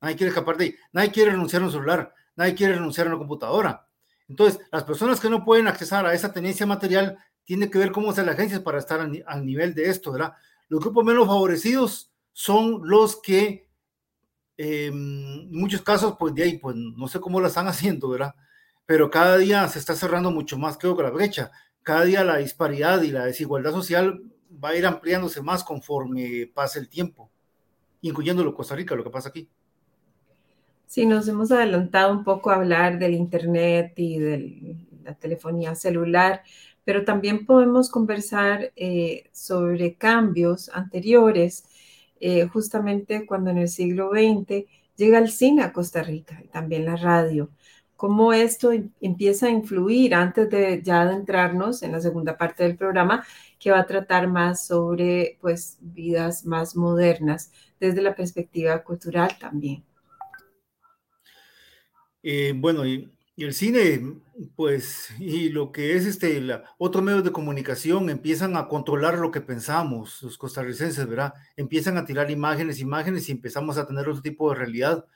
Nadie 0.00 0.16
quiere 0.16 0.30
escapar 0.30 0.56
de 0.56 0.64
ella. 0.64 0.76
Nadie 0.92 1.12
quiere 1.12 1.32
renunciar 1.32 1.60
a 1.60 1.66
un 1.66 1.72
celular. 1.72 2.14
Nadie 2.36 2.54
quiere 2.54 2.72
renunciar 2.72 3.06
a 3.06 3.10
una 3.10 3.18
computadora. 3.18 3.86
Entonces, 4.28 4.60
las 4.72 4.84
personas 4.84 5.20
que 5.20 5.28
no 5.28 5.44
pueden 5.44 5.68
accesar 5.68 6.06
a 6.06 6.14
esa 6.14 6.32
tenencia 6.32 6.64
material 6.64 7.18
tienen 7.48 7.70
que 7.70 7.78
ver 7.78 7.92
cómo 7.92 8.10
hacer 8.10 8.26
la 8.26 8.32
agencia 8.32 8.62
para 8.62 8.78
estar 8.78 9.00
al, 9.00 9.46
nivel 9.46 9.72
de 9.72 9.88
esto, 9.88 10.12
¿verdad? 10.12 10.34
Los 10.68 10.80
grupos 10.80 11.02
menos 11.02 11.26
favorecidos 11.26 12.12
son 12.34 12.82
los 12.86 13.22
que, 13.22 13.70
em, 14.58 15.48
en 15.48 15.52
muchos 15.58 15.80
casos, 15.80 16.16
pues 16.18 16.34
de 16.34 16.42
ahí, 16.42 16.58
pues 16.58 16.76
no 16.76 17.08
sé 17.08 17.20
cómo 17.20 17.40
lo 17.40 17.46
están 17.46 17.66
haciendo, 17.68 18.10
¿verdad? 18.10 18.34
Pero 18.84 19.10
cada 19.10 19.38
día 19.38 19.66
se 19.66 19.78
está 19.78 19.94
cerrando 19.94 20.30
mucho 20.30 20.58
más, 20.58 20.76
creo 20.76 20.94
que 20.94 21.02
la 21.02 21.10
brecha. 21.10 21.50
Cada 21.82 22.04
día 22.04 22.22
la 22.22 22.36
disparidad 22.36 23.00
y 23.00 23.12
la 23.12 23.24
desigualdad 23.24 23.72
social 23.72 24.22
va 24.62 24.70
a 24.70 24.76
ir 24.76 24.84
ampliándose 24.84 25.40
más 25.40 25.64
conforme 25.64 26.50
pase 26.52 26.78
el 26.78 26.90
tiempo, 26.90 27.30
incluyendo 28.02 28.44
lo 28.44 28.54
Costa 28.54 28.76
Rica, 28.76 28.94
lo 28.94 29.04
que 29.04 29.10
pasa 29.10 29.30
aquí. 29.30 29.48
Sí, 30.86 31.06
nos 31.06 31.26
hemos 31.28 31.50
adelantado 31.50 32.12
un 32.12 32.24
poco 32.24 32.50
a 32.50 32.56
hablar 32.56 32.98
del 32.98 33.14
Internet 33.14 33.94
y 33.96 34.18
de 34.18 34.76
la 35.02 35.14
telefonía 35.14 35.74
celular, 35.74 36.42
pero 36.88 37.04
también 37.04 37.44
podemos 37.44 37.90
conversar 37.90 38.72
eh, 38.74 39.28
sobre 39.30 39.96
cambios 39.96 40.70
anteriores, 40.70 41.66
eh, 42.18 42.48
justamente 42.48 43.26
cuando 43.26 43.50
en 43.50 43.58
el 43.58 43.68
siglo 43.68 44.08
XX 44.08 44.64
llega 44.96 45.18
el 45.18 45.30
cine 45.30 45.64
a 45.64 45.74
Costa 45.74 46.02
Rica 46.02 46.40
y 46.42 46.48
también 46.48 46.86
la 46.86 46.96
radio. 46.96 47.50
Cómo 47.94 48.32
esto 48.32 48.72
em, 48.72 48.90
empieza 49.02 49.48
a 49.48 49.50
influir 49.50 50.14
antes 50.14 50.48
de 50.48 50.80
ya 50.82 51.02
adentrarnos 51.02 51.82
en 51.82 51.92
la 51.92 52.00
segunda 52.00 52.38
parte 52.38 52.64
del 52.64 52.78
programa, 52.78 53.22
que 53.58 53.70
va 53.70 53.80
a 53.80 53.86
tratar 53.86 54.26
más 54.26 54.66
sobre 54.66 55.36
pues 55.42 55.76
vidas 55.82 56.46
más 56.46 56.74
modernas 56.74 57.52
desde 57.78 58.00
la 58.00 58.14
perspectiva 58.16 58.82
cultural 58.82 59.36
también. 59.38 59.84
Eh, 62.22 62.54
bueno, 62.56 62.86
y, 62.86 63.12
el 63.44 63.54
cine, 63.54 64.16
pues, 64.56 65.10
y 65.18 65.48
lo 65.50 65.70
que 65.70 65.96
es 65.96 66.06
este, 66.06 66.40
la, 66.40 66.64
otros 66.78 67.04
medios 67.04 67.22
de 67.22 67.30
comunicación 67.30 68.10
empiezan 68.10 68.56
a 68.56 68.66
controlar 68.66 69.18
lo 69.18 69.30
que 69.30 69.40
pensamos, 69.40 70.22
los 70.22 70.36
costarricenses, 70.36 71.06
¿verdad? 71.06 71.34
Empiezan 71.56 71.98
a 71.98 72.04
tirar 72.04 72.30
imágenes, 72.30 72.80
imágenes 72.80 73.28
y 73.28 73.32
empezamos 73.32 73.78
a 73.78 73.86
tener 73.86 74.08
otro 74.08 74.22
tipo 74.22 74.50
de 74.50 74.56
realidad. 74.56 75.06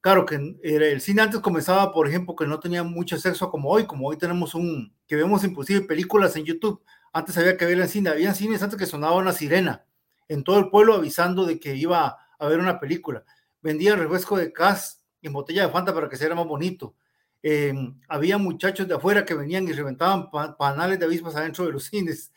Claro 0.00 0.26
que 0.26 0.56
el 0.62 1.00
cine 1.00 1.22
antes 1.22 1.40
comenzaba, 1.40 1.92
por 1.92 2.08
ejemplo, 2.08 2.36
que 2.36 2.46
no 2.46 2.60
tenía 2.60 2.82
mucho 2.82 3.18
sexo 3.18 3.50
como 3.50 3.70
hoy, 3.70 3.86
como 3.86 4.08
hoy 4.08 4.16
tenemos 4.18 4.54
un, 4.54 4.94
que 5.06 5.16
vemos 5.16 5.44
inclusive 5.44 5.82
películas 5.82 6.36
en 6.36 6.44
YouTube. 6.44 6.82
Antes 7.12 7.36
había 7.38 7.56
que 7.56 7.66
ver 7.66 7.80
en 7.80 7.88
cine, 7.88 8.10
había 8.10 8.34
cines 8.34 8.62
antes 8.62 8.78
que 8.78 8.86
sonaba 8.86 9.16
una 9.16 9.32
sirena 9.32 9.84
en 10.28 10.44
todo 10.44 10.58
el 10.58 10.70
pueblo 10.70 10.94
avisando 10.94 11.44
de 11.44 11.58
que 11.58 11.76
iba 11.76 12.06
a 12.06 12.18
haber 12.38 12.60
una 12.60 12.78
película. 12.78 13.24
Vendían 13.62 13.98
refresco 13.98 14.36
de 14.36 14.52
cast 14.52 15.00
en 15.22 15.32
botella 15.32 15.66
de 15.66 15.72
Fanta 15.72 15.92
para 15.92 16.08
que 16.08 16.16
sea 16.16 16.34
más 16.34 16.46
bonito. 16.46 16.94
Em, 17.42 17.98
había 18.08 18.38
muchachos 18.38 18.86
de 18.86 18.94
afuera 18.94 19.24
que 19.24 19.34
venían 19.34 19.66
y 19.66 19.72
reventaban 19.72 20.30
panales 20.30 20.98
de 20.98 21.06
avispas 21.06 21.36
adentro 21.36 21.64
de 21.64 21.72
los 21.72 21.84
cines, 21.84 22.32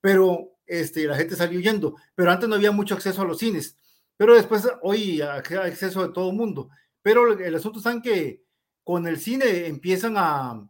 pero 0.00 0.56
este, 0.66 1.06
la 1.06 1.16
gente 1.16 1.36
salió 1.36 1.58
huyendo. 1.58 1.96
Pero 2.14 2.30
antes 2.30 2.48
no 2.48 2.54
había 2.54 2.72
mucho 2.72 2.94
acceso 2.94 3.22
a 3.22 3.26
los 3.26 3.38
cines, 3.38 3.76
pero 4.16 4.34
después 4.34 4.66
hoy 4.82 5.20
hay 5.20 5.56
acceso 5.56 6.06
de 6.06 6.12
todo 6.12 6.30
el 6.30 6.36
mundo. 6.36 6.70
Pero 7.02 7.32
el 7.38 7.54
asunto 7.54 7.78
es 7.78 8.02
que 8.02 8.42
con 8.82 9.06
el 9.06 9.18
cine 9.18 9.66
empiezan 9.66 10.14
a, 10.16 10.68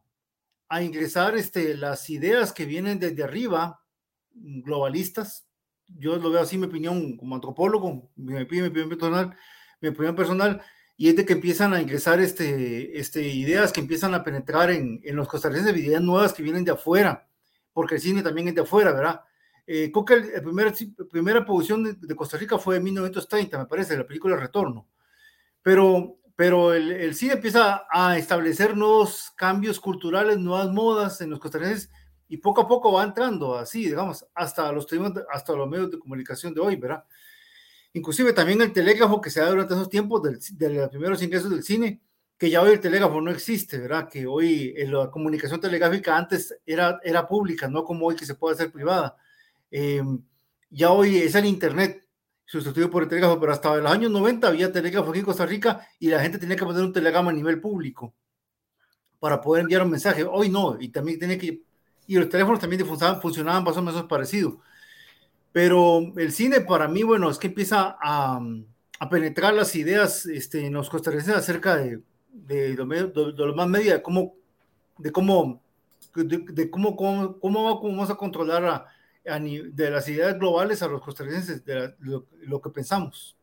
a 0.69 0.83
ingresar 0.83 1.37
este, 1.37 1.77
las 1.77 2.11
ideas 2.11 2.53
que 2.53 2.67
vienen 2.67 2.99
desde 2.99 3.23
arriba, 3.23 3.81
globalistas. 4.33 5.47
Yo 5.87 6.17
lo 6.17 6.31
veo 6.31 6.41
así, 6.41 6.59
mi 6.59 6.67
opinión 6.67 7.17
como 7.17 7.35
antropólogo, 7.37 8.11
mi 8.17 8.41
opinión 8.41 8.73
personal, 8.73 9.37
mi 9.81 9.89
opinión 9.89 10.17
personal, 10.17 10.63
y 10.97 11.09
es 11.09 11.17
de 11.17 11.27
que 11.27 11.35
empiezan 11.35 11.75
a 11.75 11.81
ingresar 11.81 12.21
este, 12.21 12.99
este, 12.99 13.23
ideas 13.23 13.73
que 13.73 13.81
empiezan 13.81 14.15
a 14.15 14.25
penetrar 14.25 14.71
en, 14.71 15.01
en 15.05 15.17
los 15.17 15.29
costarricenses, 15.29 15.77
ideas 15.77 16.03
nuevas 16.03 16.33
que 16.33 16.43
vienen 16.43 16.65
de 16.65 16.73
afuera, 16.73 17.29
porque 17.73 17.97
el 17.97 18.01
cine 18.01 18.23
también 18.23 18.49
es 18.49 18.55
de 18.55 18.63
afuera, 18.63 18.93
¿verdad? 18.93 19.21
Eh, 19.67 19.91
creo 19.93 20.05
que 20.05 20.17
la 20.17 20.43
primera, 20.43 20.73
primera 21.11 21.45
producción 21.45 21.99
de, 22.01 22.17
Costa 22.17 22.39
Rica 22.39 22.59
fue 22.59 22.77
en 22.77 22.85
1930, 22.85 23.59
me 23.59 23.67
parece, 23.67 23.97
la 23.97 24.07
película 24.07 24.37
Retorno. 24.37 24.89
Pero, 25.61 26.19
pero 26.37 26.73
el, 26.73 26.93
el, 26.93 27.15
cine 27.15 27.35
empieza 27.35 27.87
a 27.91 28.17
establecer 28.17 28.77
nuevos 28.77 29.33
cambios 29.37 29.81
culturales, 29.81 30.39
nuevas 30.39 30.71
modas 30.71 31.21
en 31.21 31.31
los 31.31 31.41
costarricenses, 31.41 31.91
y 32.29 32.39
poco 32.39 32.63
a 32.63 32.69
poco 32.69 32.93
va 32.93 33.05
entrando 33.05 33.57
así, 33.57 33.85
digamos, 33.85 34.27
hasta 34.35 34.71
los, 34.73 34.87
hasta 35.33 35.53
los 35.53 35.69
medios 35.69 35.91
de 35.91 35.99
comunicación 35.99 36.55
de 36.55 36.61
hoy, 36.61 36.77
¿verdad? 36.77 37.05
Inclusive 37.97 38.35
también 38.35 38.61
el 38.61 38.73
telégrafo 38.75 39.23
que 39.23 39.31
se 39.31 39.41
da 39.41 39.49
durante 39.49 39.73
esos 39.73 39.89
tiempos 39.89 40.23
de 40.23 40.71
los 40.71 40.89
primeros 40.91 41.23
ingresos 41.23 41.51
del 41.51 41.63
cine, 41.63 42.03
que 42.37 42.51
ya 42.51 42.61
hoy 42.61 42.73
el 42.73 42.81
telégrafo 42.81 43.23
no 43.23 43.31
existe, 43.31 43.79
¿verdad? 43.79 44.07
Que 44.07 44.27
hoy 44.27 44.75
eh, 44.77 44.87
la 44.87 45.11
comunicación 45.11 45.61
telegráfica 45.61 46.15
antes 46.15 46.55
era, 46.67 47.01
era 47.03 47.27
pública, 47.27 47.69
no 47.69 47.85
como 47.85 48.07
hoy 48.07 48.15
que 48.15 48.27
se 48.27 48.35
puede 48.35 48.55
hacer 48.55 48.71
privada. 48.71 49.17
Em, 49.71 50.23
ya 50.69 50.91
hoy 50.91 51.17
es 51.17 51.35
el 51.35 51.47
Internet 51.47 52.07
sustituido 52.45 52.91
por 52.91 53.05
el 53.05 53.09
telégrafo, 53.09 53.41
pero 53.41 53.53
hasta 53.53 53.75
los 53.77 53.91
años 53.91 54.11
90 54.11 54.47
había 54.47 54.71
telégrafo 54.71 55.11
aquí 55.11 55.21
en 55.21 55.25
Costa 55.25 55.47
Rica 55.47 55.89
y 55.99 56.09
la 56.09 56.21
gente 56.21 56.39
tenía 56.39 56.57
que 56.57 56.67
poner 56.67 56.83
un 56.83 56.93
telegrama 56.93 57.31
a 57.31 57.35
nivel 57.35 57.61
público 57.63 58.15
para 59.19 59.41
poder 59.41 59.63
enviar 59.63 59.83
un 59.83 59.91
mensaje. 59.91 60.23
Hoy 60.23 60.51
no, 60.51 60.77
y 60.79 60.91
también 60.91 61.19
tiene 61.19 61.39
que... 61.39 61.63
Y 62.07 62.17
los 62.17 62.29
teléfonos 62.29 62.61
también 62.61 62.85
funcionaban, 62.87 63.23
funcionaban 63.23 63.65
más 63.65 63.77
o 63.79 63.83
menos 63.83 64.05
parecido. 64.05 64.61
Pero 65.57 66.13
el 66.19 66.33
cine 66.33 66.61
para 66.61 66.87
mí, 66.87 67.03
bueno, 67.03 67.31
es 67.31 67.39
que 67.39 67.47
empieza 67.47 67.97
a, 67.99 68.39
penetrar 69.11 69.55
las 69.55 69.75
ideas 69.75 70.27
este, 70.27 70.67
en 70.67 70.75
los 70.75 70.91
costarricenses 70.91 71.35
acerca 71.35 71.77
de, 71.79 72.03
de, 72.31 72.77
más 73.57 73.67
media, 73.67 73.95
de 73.95 74.03
cómo, 74.03 74.35
de 74.99 75.11
cómo, 75.11 75.63
de, 76.15 76.71
cómo, 76.71 76.95
cómo, 76.95 77.41
cómo, 77.41 77.65
vamos 77.65 78.11
a 78.11 78.17
controlar 78.17 78.85
de 79.25 79.91
las 79.91 80.07
ideas 80.11 80.39
globales 80.39 80.83
a 80.83 80.89
los 80.89 81.01
costarricenses, 81.01 81.65
de 81.65 81.95
lo, 82.01 82.27
lo 82.43 82.61
que 82.61 82.69
pensamos. 82.69 83.36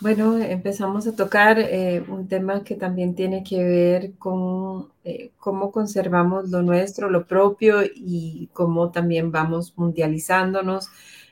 Bueno, 0.00 0.36
empezamos 0.38 1.06
a 1.06 1.14
tocar 1.14 1.58
eh, 1.58 2.04
un 2.08 2.26
tema 2.28 2.64
que 2.64 2.74
también 2.74 3.14
tiene 3.14 3.44
que 3.44 3.62
ver 3.64 4.14
con 4.18 4.88
eh, 5.04 5.30
cómo 5.38 5.70
conservamos 5.70 6.50
lo 6.50 6.62
nuestro, 6.62 7.08
lo 7.08 7.26
propio 7.26 7.82
y 7.84 8.50
cómo 8.52 8.90
también 8.90 9.30
vamos 9.30 9.72
mundializándonos, 9.76 10.90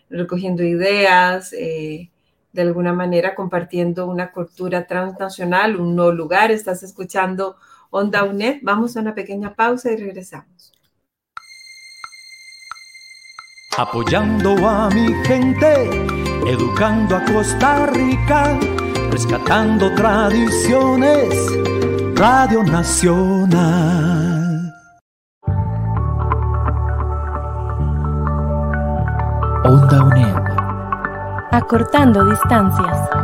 recogiendo 0.08 0.62
ideas, 0.62 1.52
eh, 1.52 2.10
de 2.52 2.62
alguna 2.62 2.92
manera 2.92 3.34
compartiendo 3.34 4.06
una 4.06 4.30
cultura 4.30 4.86
transnacional, 4.86 5.76
un 5.76 5.96
nuevo 5.96 6.12
lugar. 6.12 6.50
Estás 6.50 6.82
escuchando 6.82 7.56
Onda 7.90 8.24
UNED. 8.24 8.60
Vamos 8.62 8.96
a 8.96 9.00
una 9.00 9.14
pequeña 9.14 9.54
pausa 9.54 9.90
y 9.92 9.96
regresamos. 9.96 10.72
Apoyando 13.76 14.68
a 14.68 14.88
mi 14.90 15.12
gente 15.24 16.21
educando 16.46 17.16
a 17.16 17.20
Costa 17.20 17.86
Rica, 17.86 18.58
rescatando 19.10 19.94
tradiciones, 19.94 21.34
Radio 22.16 22.62
Nacional. 22.64 24.42
Onda 29.64 30.04
UNED. 30.04 30.42
Acortando 31.52 32.24
distancias. 32.30 33.21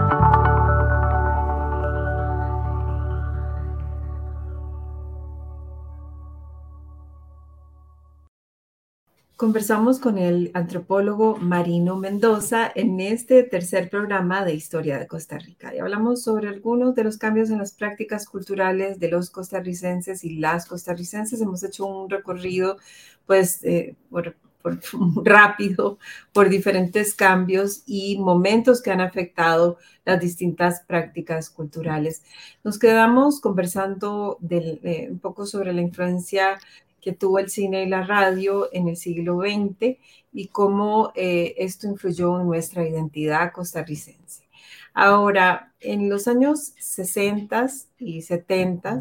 Conversamos 9.48 9.98
con 9.98 10.18
el 10.18 10.50
antropólogo 10.52 11.38
Marino 11.38 11.96
Mendoza 11.96 12.70
en 12.74 13.00
este 13.00 13.42
tercer 13.44 13.88
programa 13.88 14.44
de 14.44 14.52
Historia 14.52 14.98
de 14.98 15.06
Costa 15.06 15.38
Rica 15.38 15.74
y 15.74 15.78
hablamos 15.78 16.22
sobre 16.22 16.48
algunos 16.48 16.94
de 16.94 17.02
los 17.02 17.16
cambios 17.16 17.48
en 17.48 17.56
las 17.56 17.72
prácticas 17.72 18.26
culturales 18.26 19.00
de 19.00 19.08
los 19.08 19.30
costarricenses 19.30 20.22
y 20.22 20.36
las 20.36 20.66
costarricenses. 20.66 21.40
Hemos 21.40 21.62
hecho 21.62 21.86
un 21.86 22.10
recorrido 22.10 22.76
pues 23.24 23.64
eh, 23.64 23.96
por, 24.10 24.36
rápido 25.24 25.98
por 26.34 26.50
diferentes 26.50 27.14
cambios 27.14 27.84
y 27.86 28.18
momentos 28.18 28.82
que 28.82 28.90
han 28.90 29.00
afectado 29.00 29.78
las 30.04 30.20
distintas 30.20 30.82
prácticas 30.86 31.48
culturales. 31.48 32.22
Nos 32.64 32.78
quedamos 32.78 33.40
conversando 33.40 34.38
eh, 34.50 35.08
un 35.10 35.20
poco 35.20 35.46
sobre 35.46 35.72
la 35.72 35.80
influencia 35.80 36.58
que 37.00 37.12
tuvo 37.12 37.38
el 37.38 37.50
cine 37.50 37.84
y 37.84 37.88
la 37.88 38.04
radio 38.04 38.68
en 38.72 38.88
el 38.88 38.96
siglo 38.96 39.40
XX 39.40 39.98
y 40.32 40.48
cómo 40.48 41.12
eh, 41.14 41.54
esto 41.58 41.86
influyó 41.86 42.40
en 42.40 42.46
nuestra 42.46 42.86
identidad 42.86 43.52
costarricense. 43.52 44.48
Ahora, 44.94 45.72
en 45.80 46.08
los 46.08 46.26
años 46.26 46.74
60 46.78 47.66
y 47.98 48.22
70, 48.22 49.00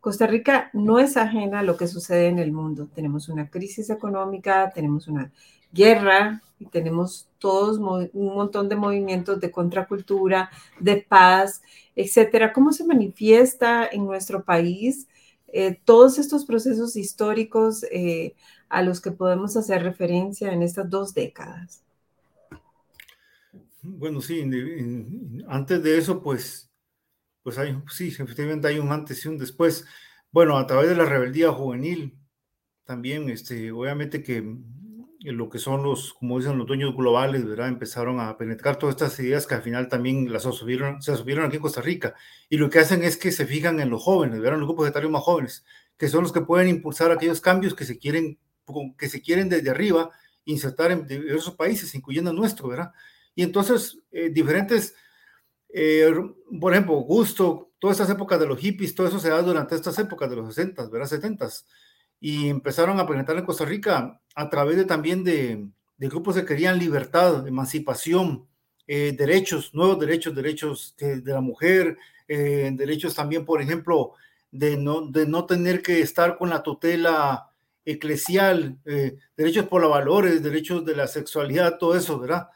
Costa 0.00 0.26
Rica 0.26 0.70
no 0.72 0.98
es 0.98 1.16
ajena 1.16 1.60
a 1.60 1.62
lo 1.62 1.76
que 1.76 1.86
sucede 1.86 2.28
en 2.28 2.38
el 2.38 2.52
mundo. 2.52 2.88
Tenemos 2.94 3.28
una 3.28 3.50
crisis 3.50 3.90
económica, 3.90 4.72
tenemos 4.74 5.06
una 5.08 5.30
guerra 5.72 6.42
y 6.58 6.66
tenemos 6.66 7.28
todos 7.38 7.78
un 7.78 8.34
montón 8.34 8.68
de 8.68 8.76
movimientos 8.76 9.40
de 9.40 9.50
contracultura, 9.50 10.50
de 10.80 10.96
paz, 11.08 11.62
etcétera. 11.94 12.52
¿Cómo 12.52 12.72
se 12.72 12.84
manifiesta 12.84 13.86
en 13.86 14.06
nuestro 14.06 14.42
país 14.42 15.06
eh, 15.48 15.80
todos 15.84 16.18
estos 16.18 16.44
procesos 16.44 16.96
históricos 16.96 17.84
eh, 17.90 18.34
a 18.68 18.82
los 18.82 19.00
que 19.00 19.10
podemos 19.10 19.56
hacer 19.56 19.82
referencia 19.82 20.52
en 20.52 20.62
estas 20.62 20.88
dos 20.90 21.14
décadas. 21.14 21.82
Bueno, 23.82 24.20
sí, 24.20 24.42
antes 25.48 25.82
de 25.82 25.98
eso, 25.98 26.22
pues, 26.22 26.70
pues 27.42 27.58
hay, 27.58 27.80
sí, 27.90 28.08
efectivamente 28.08 28.68
hay 28.68 28.78
un 28.78 28.92
antes 28.92 29.24
y 29.24 29.28
un 29.28 29.38
después. 29.38 29.86
Bueno, 30.30 30.58
a 30.58 30.66
través 30.66 30.90
de 30.90 30.96
la 30.96 31.06
rebeldía 31.06 31.52
juvenil, 31.52 32.18
también, 32.84 33.30
este, 33.30 33.70
obviamente 33.72 34.22
que 34.22 34.42
lo 35.20 35.48
que 35.48 35.58
son 35.58 35.82
los, 35.82 36.14
como 36.14 36.38
dicen 36.38 36.58
los 36.58 36.66
dueños 36.66 36.94
globales, 36.94 37.44
¿verdad? 37.44 37.68
Empezaron 37.68 38.20
a 38.20 38.36
penetrar 38.36 38.78
todas 38.78 38.94
estas 38.94 39.18
ideas 39.18 39.46
que 39.46 39.54
al 39.54 39.62
final 39.62 39.88
también 39.88 40.32
las 40.32 40.42
subieron, 40.42 41.02
se 41.02 41.16
subieron 41.16 41.44
aquí 41.44 41.56
en 41.56 41.62
Costa 41.62 41.80
Rica. 41.80 42.14
Y 42.48 42.56
lo 42.56 42.70
que 42.70 42.78
hacen 42.78 43.02
es 43.02 43.16
que 43.16 43.32
se 43.32 43.46
fijan 43.46 43.80
en 43.80 43.90
los 43.90 44.02
jóvenes, 44.02 44.38
¿verdad? 44.38 44.54
En 44.54 44.60
los 44.60 44.68
grupos 44.68 44.88
etarios 44.88 45.10
más 45.10 45.22
jóvenes, 45.22 45.64
que 45.96 46.08
son 46.08 46.22
los 46.22 46.32
que 46.32 46.42
pueden 46.42 46.68
impulsar 46.68 47.10
aquellos 47.10 47.40
cambios 47.40 47.74
que 47.74 47.84
se 47.84 47.98
quieren, 47.98 48.38
que 48.96 49.08
se 49.08 49.20
quieren 49.20 49.48
desde 49.48 49.70
arriba 49.70 50.10
insertar 50.44 50.92
en 50.92 51.06
diversos 51.06 51.54
países, 51.54 51.94
incluyendo 51.94 52.32
nuestro, 52.32 52.68
¿verdad? 52.68 52.92
Y 53.34 53.42
entonces, 53.42 53.98
eh, 54.12 54.30
diferentes, 54.30 54.94
eh, 55.68 56.10
por 56.60 56.72
ejemplo, 56.72 56.94
gusto, 56.94 57.72
todas 57.78 58.00
estas 58.00 58.14
épocas 58.14 58.40
de 58.40 58.46
los 58.46 58.58
hippies, 58.58 58.94
todo 58.94 59.08
eso 59.08 59.18
se 59.18 59.30
da 59.30 59.42
durante 59.42 59.74
estas 59.74 59.98
épocas 59.98 60.30
de 60.30 60.36
los 60.36 60.54
60, 60.54 60.88
¿verdad? 60.88 61.08
70 61.08 61.48
y 62.20 62.48
empezaron 62.48 62.98
a 62.98 63.06
presentar 63.06 63.36
en 63.36 63.44
Costa 63.44 63.64
Rica 63.64 64.20
a 64.34 64.50
través 64.50 64.76
de 64.76 64.84
también 64.84 65.24
de, 65.24 65.66
grupos 65.98 66.36
que 66.36 66.44
querían 66.44 66.78
libertad, 66.78 67.46
emancipación, 67.46 68.46
eh, 68.86 69.14
derechos, 69.16 69.74
nuevos 69.74 69.98
derechos, 69.98 70.34
derechos 70.34 70.94
de, 70.98 71.22
la 71.24 71.40
mujer, 71.40 71.98
eh, 72.26 72.70
derechos 72.74 73.14
también, 73.14 73.44
por 73.44 73.60
ejemplo, 73.60 74.12
de 74.50 74.76
no, 74.76 75.06
de 75.06 75.26
no 75.26 75.44
tener 75.46 75.82
que 75.82 76.00
estar 76.00 76.38
con 76.38 76.48
la 76.48 76.62
tutela 76.62 77.50
eclesial, 77.84 78.78
eh, 78.84 79.16
derechos 79.36 79.66
por 79.66 79.80
los 79.80 79.90
valores, 79.90 80.42
derechos 80.42 80.84
de 80.84 80.96
la 80.96 81.06
sexualidad, 81.06 81.78
todo 81.78 81.96
eso, 81.96 82.18
¿verdad? 82.18 82.48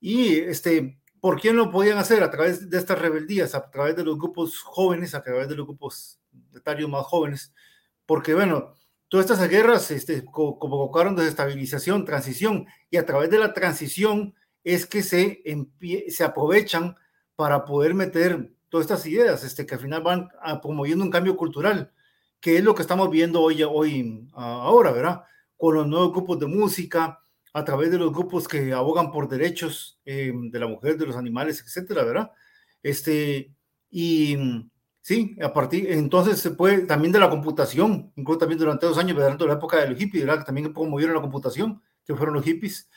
Y 0.00 0.34
este, 0.36 0.98
¿por 1.20 1.40
qué 1.40 1.52
no 1.52 1.70
podían 1.70 1.98
hacer? 1.98 2.22
A 2.22 2.30
través 2.30 2.68
de 2.68 2.78
estas 2.78 2.98
rebeldías, 2.98 3.54
a 3.54 3.70
través 3.70 3.96
de 3.96 4.04
los 4.04 4.18
grupos 4.18 4.60
jóvenes, 4.60 5.14
a 5.14 5.22
través 5.22 5.48
de 5.48 5.56
los 5.56 5.66
grupos 5.66 6.20
etarios 6.54 6.90
más 6.90 7.04
jóvenes, 7.06 7.52
porque 8.04 8.34
bueno, 8.34 8.74
todas 9.08 9.30
estas 9.30 9.48
guerras 9.48 9.90
este, 9.90 10.24
convocaron 10.24 11.16
desestabilización, 11.16 12.04
transición, 12.04 12.66
y 12.90 12.96
a 12.96 13.06
través 13.06 13.30
de 13.30 13.38
la 13.38 13.52
transición 13.52 14.34
es 14.64 14.86
que 14.86 15.02
se, 15.02 15.42
se 16.08 16.24
aprovechan 16.24 16.96
para 17.36 17.64
poder 17.64 17.94
meter 17.94 18.52
todas 18.68 18.86
estas 18.86 19.06
ideas 19.06 19.44
este, 19.44 19.64
que 19.66 19.74
al 19.74 19.80
final 19.80 20.02
van 20.02 20.28
promoviendo 20.60 21.04
un 21.04 21.10
cambio 21.10 21.36
cultural, 21.36 21.92
que 22.40 22.56
es 22.56 22.64
lo 22.64 22.74
que 22.74 22.82
estamos 22.82 23.10
viendo 23.10 23.40
hoy, 23.42 23.62
hoy 23.62 24.28
ahora, 24.32 24.90
¿verdad? 24.92 25.22
Con 25.56 25.74
los 25.74 25.86
nuevos 25.86 26.12
grupos 26.12 26.38
de 26.40 26.46
música, 26.46 27.20
a 27.52 27.64
través 27.64 27.90
de 27.90 27.98
los 27.98 28.12
grupos 28.12 28.46
que 28.46 28.72
abogan 28.72 29.10
por 29.10 29.28
derechos 29.28 29.98
eh, 30.04 30.30
de 30.34 30.58
la 30.58 30.66
mujer, 30.66 30.98
de 30.98 31.06
los 31.06 31.16
animales, 31.16 31.62
etcétera, 31.64 32.04
¿verdad? 32.04 32.30
Este, 32.82 33.54
y 33.90 34.36
Sí, 35.06 35.36
a 35.40 35.52
partir, 35.52 35.92
entonces 35.92 36.40
se 36.40 36.50
puede, 36.50 36.78
también 36.80 37.12
de 37.12 37.20
la 37.20 37.30
computación, 37.30 38.10
incluso 38.16 38.40
también 38.40 38.58
durante 38.58 38.86
dos 38.86 38.98
años, 38.98 39.16
durante 39.16 39.46
la 39.46 39.52
época 39.52 39.76
de 39.76 39.90
los 39.90 39.98
hippies, 40.00 40.26
¿verdad? 40.26 40.44
También 40.44 40.74
promovieron 40.74 41.14
la 41.14 41.20
computación, 41.20 41.80
que 42.04 42.16
fueron 42.16 42.34
los 42.34 42.44
hippies. 42.44 42.90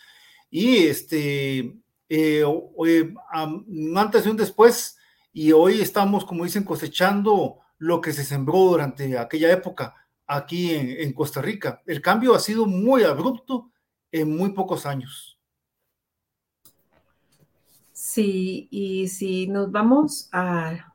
Y 0.49 0.77
este, 0.87 1.77
eh, 2.09 2.43
antes 3.95 4.25
y 4.25 4.29
un 4.29 4.37
después, 4.37 4.97
y 5.31 5.51
hoy 5.51 5.81
estamos, 5.81 6.25
como 6.25 6.45
dicen, 6.45 6.63
cosechando 6.63 7.59
lo 7.77 8.01
que 8.01 8.11
se 8.11 8.23
sembró 8.25 8.57
durante 8.57 9.15
aquella 9.15 9.51
época 9.51 9.93
aquí 10.25 10.73
en 10.73 11.13
Costa 11.13 11.43
Rica. 11.43 11.83
El 11.85 12.01
cambio 12.01 12.33
ha 12.33 12.39
sido 12.39 12.65
muy 12.65 13.03
abrupto 13.03 13.69
en 14.11 14.35
muy 14.35 14.53
pocos 14.53 14.87
años. 14.87 15.37
Sí, 17.93 18.67
y 18.71 19.09
si 19.09 19.45
nos 19.45 19.71
vamos 19.71 20.27
a 20.31 20.88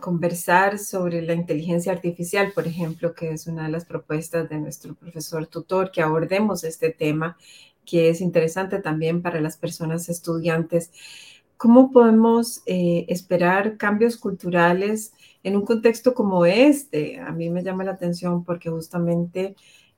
conversar 0.00 0.78
sobre 0.78 1.22
la 1.22 1.34
inteligencia 1.34 1.92
artificial, 1.92 2.52
por 2.54 2.66
ejemplo, 2.66 3.14
que 3.14 3.30
es 3.30 3.46
una 3.46 3.64
de 3.64 3.70
las 3.70 3.84
propuestas 3.84 4.48
de 4.48 4.58
nuestro 4.58 4.94
profesor 4.94 5.46
tutor, 5.46 5.90
que 5.90 6.02
abordemos 6.02 6.64
este 6.64 6.90
tema, 6.90 7.36
que 7.84 8.08
es 8.10 8.20
interesante 8.20 8.80
también 8.80 9.22
para 9.22 9.40
las 9.40 9.56
personas 9.56 10.08
estudiantes. 10.08 10.92
¿Cómo 11.56 11.90
podemos 11.90 12.62
eh, 12.66 13.06
esperar 13.08 13.76
cambios 13.76 14.16
culturales 14.16 15.12
en 15.42 15.56
un 15.56 15.64
contexto 15.64 16.14
como 16.14 16.46
este? 16.46 17.18
A 17.20 17.32
mí 17.32 17.50
me 17.50 17.62
llama 17.62 17.84
la 17.84 17.92
atención 17.92 18.44
porque 18.44 18.70
justamente 18.70 19.56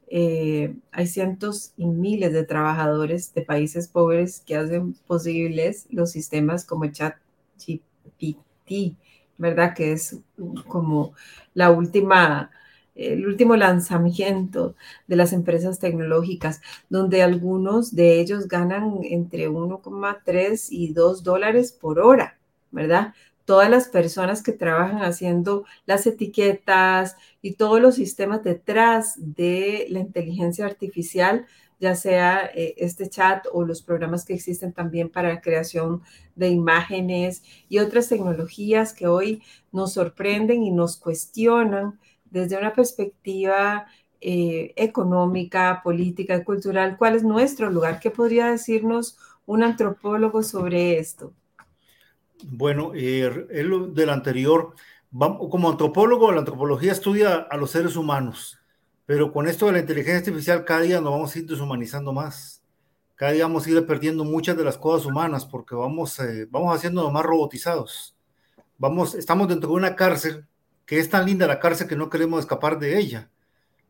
eh, 0.09 0.75
hay 0.91 1.07
cientos 1.07 1.73
y 1.77 1.87
miles 1.87 2.33
de 2.33 2.45
trabajadores 2.45 3.35
de 3.35 3.43
países 3.43 3.89
pobres 3.89 4.41
que 4.41 4.57
hacen 4.57 4.95
posibles 5.07 5.87
los 5.91 6.11
sistemas 6.11 6.65
como 6.65 6.87
ChatGPT 6.87 7.81
¿verdad? 9.41 9.75
Que 9.75 9.93
es 9.93 10.19
como 10.69 11.15
la 11.55 11.71
última, 11.71 12.51
el 12.95 13.27
último 13.27 13.57
lanzamiento 13.57 14.77
de 15.07 15.17
las 15.17 15.33
empresas 15.33 15.79
tecnológicas, 15.79 16.61
donde 16.91 17.23
algunos 17.23 17.95
de 17.97 18.21
ellos 18.21 18.47
ganan 18.49 18.99
entre 19.03 19.49
1,3 19.49 20.67
y 20.71 20.93
2 20.93 21.25
dólares 21.25 21.73
por 21.73 22.01
hora, 22.01 22.39
¿verdad? 22.71 23.15
Todas 23.47 23.71
las 23.71 23.89
personas 23.89 24.43
que 24.43 24.53
trabajan 24.53 25.03
haciendo 25.03 25.65
las 25.87 26.07
etiquetas 26.07 27.17
y 27.41 27.55
todos 27.55 27.81
los 27.81 27.95
sistemas 27.95 28.45
detrás 28.45 29.15
de 29.17 29.87
la 29.89 30.01
inteligencia 30.01 30.67
artificial 30.67 31.47
ya 31.81 31.95
sea 31.95 32.51
eh, 32.55 32.75
este 32.77 33.09
chat 33.09 33.47
o 33.53 33.65
los 33.65 33.83
programas 33.83 34.25
que 34.25 34.35
existen 34.35 34.73
también 34.73 35.09
para 35.09 35.31
la 35.31 35.41
creación 35.41 36.03
de 36.37 36.51
imágenes 36.51 37.43
y 37.69 37.79
otras 37.79 38.09
tecnologías 38.09 38.93
que 38.93 39.07
hoy 39.07 39.43
nos 39.73 39.95
sorprenden 39.95 40.63
y 40.63 40.71
nos 40.71 40.99
cuestionan 40.99 41.99
desde 42.31 42.59
una 42.59 42.75
perspectiva 42.75 43.87
eh, 44.21 44.75
económica, 44.77 45.81
política 45.83 46.45
cultural. 46.45 46.97
¿Cuál 46.99 47.17
es 47.17 47.25
nuestro 47.25 47.71
lugar? 47.71 47.99
¿Qué 47.99 48.11
podría 48.11 48.47
decirnos 48.51 49.19
un 49.47 49.63
antropólogo 49.63 50.43
sobre 50.43 50.99
esto? 50.99 51.33
Bueno, 52.45 52.93
eh, 52.95 53.31
del 53.93 54.11
anterior, 54.11 54.75
como 55.11 55.71
antropólogo, 55.71 56.31
la 56.31 56.41
antropología 56.41 56.93
estudia 56.93 57.37
a 57.37 57.57
los 57.57 57.71
seres 57.71 57.97
humanos 57.97 58.60
pero 59.11 59.33
con 59.33 59.49
esto 59.49 59.67
de 59.67 59.73
la 59.73 59.81
inteligencia 59.81 60.19
artificial, 60.19 60.65
cada 60.65 60.83
día 60.83 61.01
nos 61.01 61.11
vamos 61.11 61.35
a 61.35 61.39
ir 61.41 61.45
deshumanizando 61.45 62.13
más. 62.13 62.63
Cada 63.17 63.33
día 63.33 63.43
vamos 63.43 63.67
a 63.67 63.71
ir 63.71 63.85
perdiendo 63.85 64.23
muchas 64.23 64.57
de 64.57 64.63
las 64.63 64.79
cosas 64.79 65.05
humanas 65.05 65.45
porque 65.47 65.75
vamos, 65.75 66.17
eh, 66.21 66.47
vamos 66.49 66.77
haciéndonos 66.77 67.13
más 67.13 67.25
robotizados. 67.25 68.15
Vamos, 68.79 69.17
estamos 69.17 69.49
dentro 69.49 69.71
de 69.71 69.75
una 69.75 69.97
cárcel 69.97 70.47
que 70.87 71.01
es 71.01 71.11
tan 71.11 71.27
linda 71.27 71.49
la 71.49 71.59
cárcel 71.59 71.89
que 71.89 71.97
no 71.97 72.09
queremos 72.09 72.39
escapar 72.39 72.79
de 72.79 73.01
ella. 73.01 73.29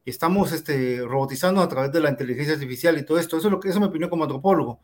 Estamos 0.06 0.52
este, 0.52 1.02
robotizando 1.02 1.60
a 1.60 1.68
través 1.68 1.92
de 1.92 2.00
la 2.00 2.08
inteligencia 2.08 2.54
artificial 2.54 2.96
y 2.96 3.04
todo 3.04 3.18
esto. 3.18 3.36
Eso 3.36 3.48
es 3.48 3.52
lo 3.52 3.60
que 3.60 3.68
eso 3.68 3.78
me 3.78 3.88
opinión 3.88 4.08
como 4.08 4.24
antropólogo. 4.24 4.80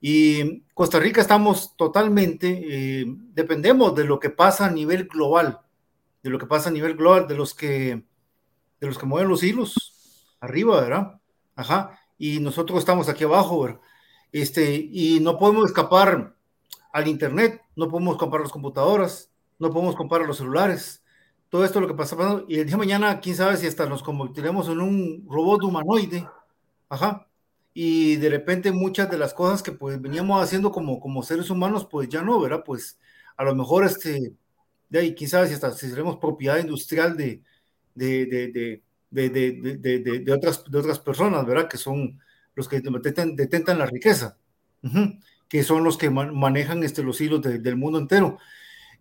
Y 0.00 0.62
Costa 0.72 0.98
Rica 0.98 1.20
estamos 1.20 1.76
totalmente, 1.76 3.02
eh, 3.02 3.04
dependemos 3.34 3.94
de 3.94 4.04
lo 4.04 4.18
que 4.18 4.30
pasa 4.30 4.64
a 4.64 4.70
nivel 4.70 5.08
global, 5.08 5.60
de 6.22 6.30
lo 6.30 6.38
que 6.38 6.46
pasa 6.46 6.70
a 6.70 6.72
nivel 6.72 6.96
global, 6.96 7.28
de 7.28 7.34
los 7.34 7.52
que 7.52 8.02
de 8.84 8.90
los 8.90 8.98
que 8.98 9.06
mueven 9.06 9.28
los 9.28 9.42
hilos 9.42 10.28
arriba, 10.40 10.80
¿verdad? 10.80 11.20
Ajá. 11.56 11.98
y 12.18 12.40
nosotros 12.40 12.78
estamos 12.78 13.08
aquí 13.08 13.24
abajo, 13.24 13.80
Este, 14.32 14.74
y 14.74 15.20
no 15.20 15.38
podemos 15.38 15.66
escapar 15.66 16.34
al 16.92 17.08
Internet, 17.08 17.62
no 17.76 17.88
podemos 17.88 18.16
comprar 18.16 18.42
las 18.42 18.52
computadoras, 18.52 19.30
no 19.58 19.70
podemos 19.70 19.96
comprar 19.96 20.22
los 20.22 20.38
celulares, 20.38 21.04
todo 21.48 21.64
esto 21.64 21.78
es 21.78 21.82
lo 21.82 21.88
que 21.88 21.94
pasa 21.94 22.16
pasando, 22.16 22.44
y 22.48 22.58
el 22.58 22.66
día 22.66 22.72
de 22.72 22.78
mañana, 22.78 23.20
quién 23.20 23.36
sabe 23.36 23.56
si 23.56 23.66
hasta 23.66 23.86
nos 23.86 24.02
convertiremos 24.02 24.68
en 24.68 24.80
un 24.80 25.26
robot 25.28 25.64
humanoide, 25.64 26.28
ajá, 26.88 27.28
y 27.72 28.16
de 28.16 28.28
repente 28.30 28.72
muchas 28.72 29.10
de 29.10 29.18
las 29.18 29.34
cosas 29.34 29.62
que 29.62 29.72
pues 29.72 30.00
veníamos 30.00 30.42
haciendo 30.42 30.70
como, 30.72 31.00
como 31.00 31.22
seres 31.22 31.50
humanos, 31.50 31.86
pues 31.90 32.08
ya 32.08 32.22
no, 32.22 32.40
¿verdad? 32.40 32.62
Pues 32.64 32.98
a 33.36 33.44
lo 33.44 33.54
mejor 33.54 33.84
este, 33.84 34.34
de 34.88 34.98
ahí, 34.98 35.14
quién 35.14 35.30
sabe 35.30 35.48
si 35.48 35.54
hasta 35.54 35.72
si 35.72 35.88
seremos 35.88 36.18
propiedad 36.18 36.58
industrial 36.58 37.16
de, 37.16 37.42
de, 37.94 38.26
de, 38.26 38.82
de, 39.10 40.20
de, 40.20 40.32
otras, 40.32 40.64
de 40.70 40.78
otras 40.78 40.98
personas, 40.98 41.46
¿verdad? 41.46 41.68
Que 41.68 41.76
son 41.76 42.20
los 42.54 42.68
que 42.68 42.80
detentan, 42.80 43.78
la 43.78 43.86
riqueza, 43.86 44.36
que 45.48 45.62
son 45.62 45.84
los 45.84 45.96
que 45.96 46.10
manejan 46.10 46.82
este, 46.82 47.02
los 47.02 47.20
hilos 47.20 47.42
del 47.42 47.76
mundo 47.76 47.98
entero. 47.98 48.38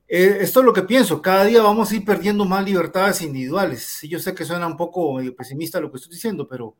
Eh, 0.08 0.38
esto 0.42 0.60
es 0.60 0.66
lo 0.66 0.74
que 0.74 0.84
pienso, 0.84 1.22
cada 1.22 1.46
día 1.46 1.62
vamos 1.62 1.92
a 1.92 1.96
ir 1.96 2.06
perdiendo 2.06 2.46
más 2.46 2.64
libertades 2.64 3.22
individuales. 3.22 4.00
Yo 4.04 4.20
sé 4.20 4.36
que 4.36 4.46
suena 4.46 4.68
un 4.68 4.78
poco 4.78 5.20
pesimista 5.36 5.80
lo 5.80 5.90
que 5.90 5.98
estoy 5.98 6.14
diciendo, 6.14 6.48
pero 6.48 6.76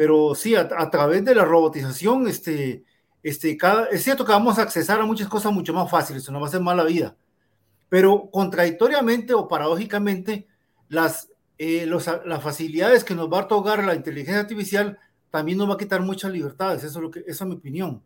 pero 0.00 0.34
sí, 0.34 0.54
a, 0.54 0.66
través 0.66 1.22
de 1.26 1.34
la 1.34 1.44
robotización, 1.44 2.26
este, 2.26 2.84
este, 3.22 3.54
cada, 3.58 3.84
es 3.88 4.02
cierto 4.02 4.24
que 4.24 4.32
vamos 4.32 4.58
a 4.58 4.62
accesar 4.62 4.98
a 4.98 5.04
muchas 5.04 5.28
cosas 5.28 5.52
mucho 5.52 5.74
más 5.74 5.90
fáciles, 5.90 6.22
eso 6.22 6.32
no 6.32 6.40
va 6.40 6.46
a 6.46 6.50
ser 6.50 6.62
mala 6.62 6.84
vida, 6.84 7.18
pero 7.90 8.30
contradictoriamente 8.30 9.34
o 9.34 9.46
paradójicamente, 9.46 10.46
las, 10.88 11.28
eh, 11.62 11.84
las 11.84 12.42
facilidades 12.42 13.04
que 13.04 13.14
nos 13.14 13.30
va 13.30 13.40
a 13.40 13.44
otorgar 13.44 13.84
la 13.84 13.94
inteligencia 13.94 14.40
artificial 14.40 14.98
también 15.28 15.58
nos 15.58 15.68
va 15.68 15.74
a 15.74 15.76
quitar 15.76 16.00
muchas 16.00 16.32
libertades, 16.32 16.82
eso 16.84 17.00
es, 17.00 17.02
lo 17.02 17.10
que, 17.10 17.20
esa 17.26 17.44
es 17.44 17.50
mi 17.50 17.56
opinión. 17.56 18.02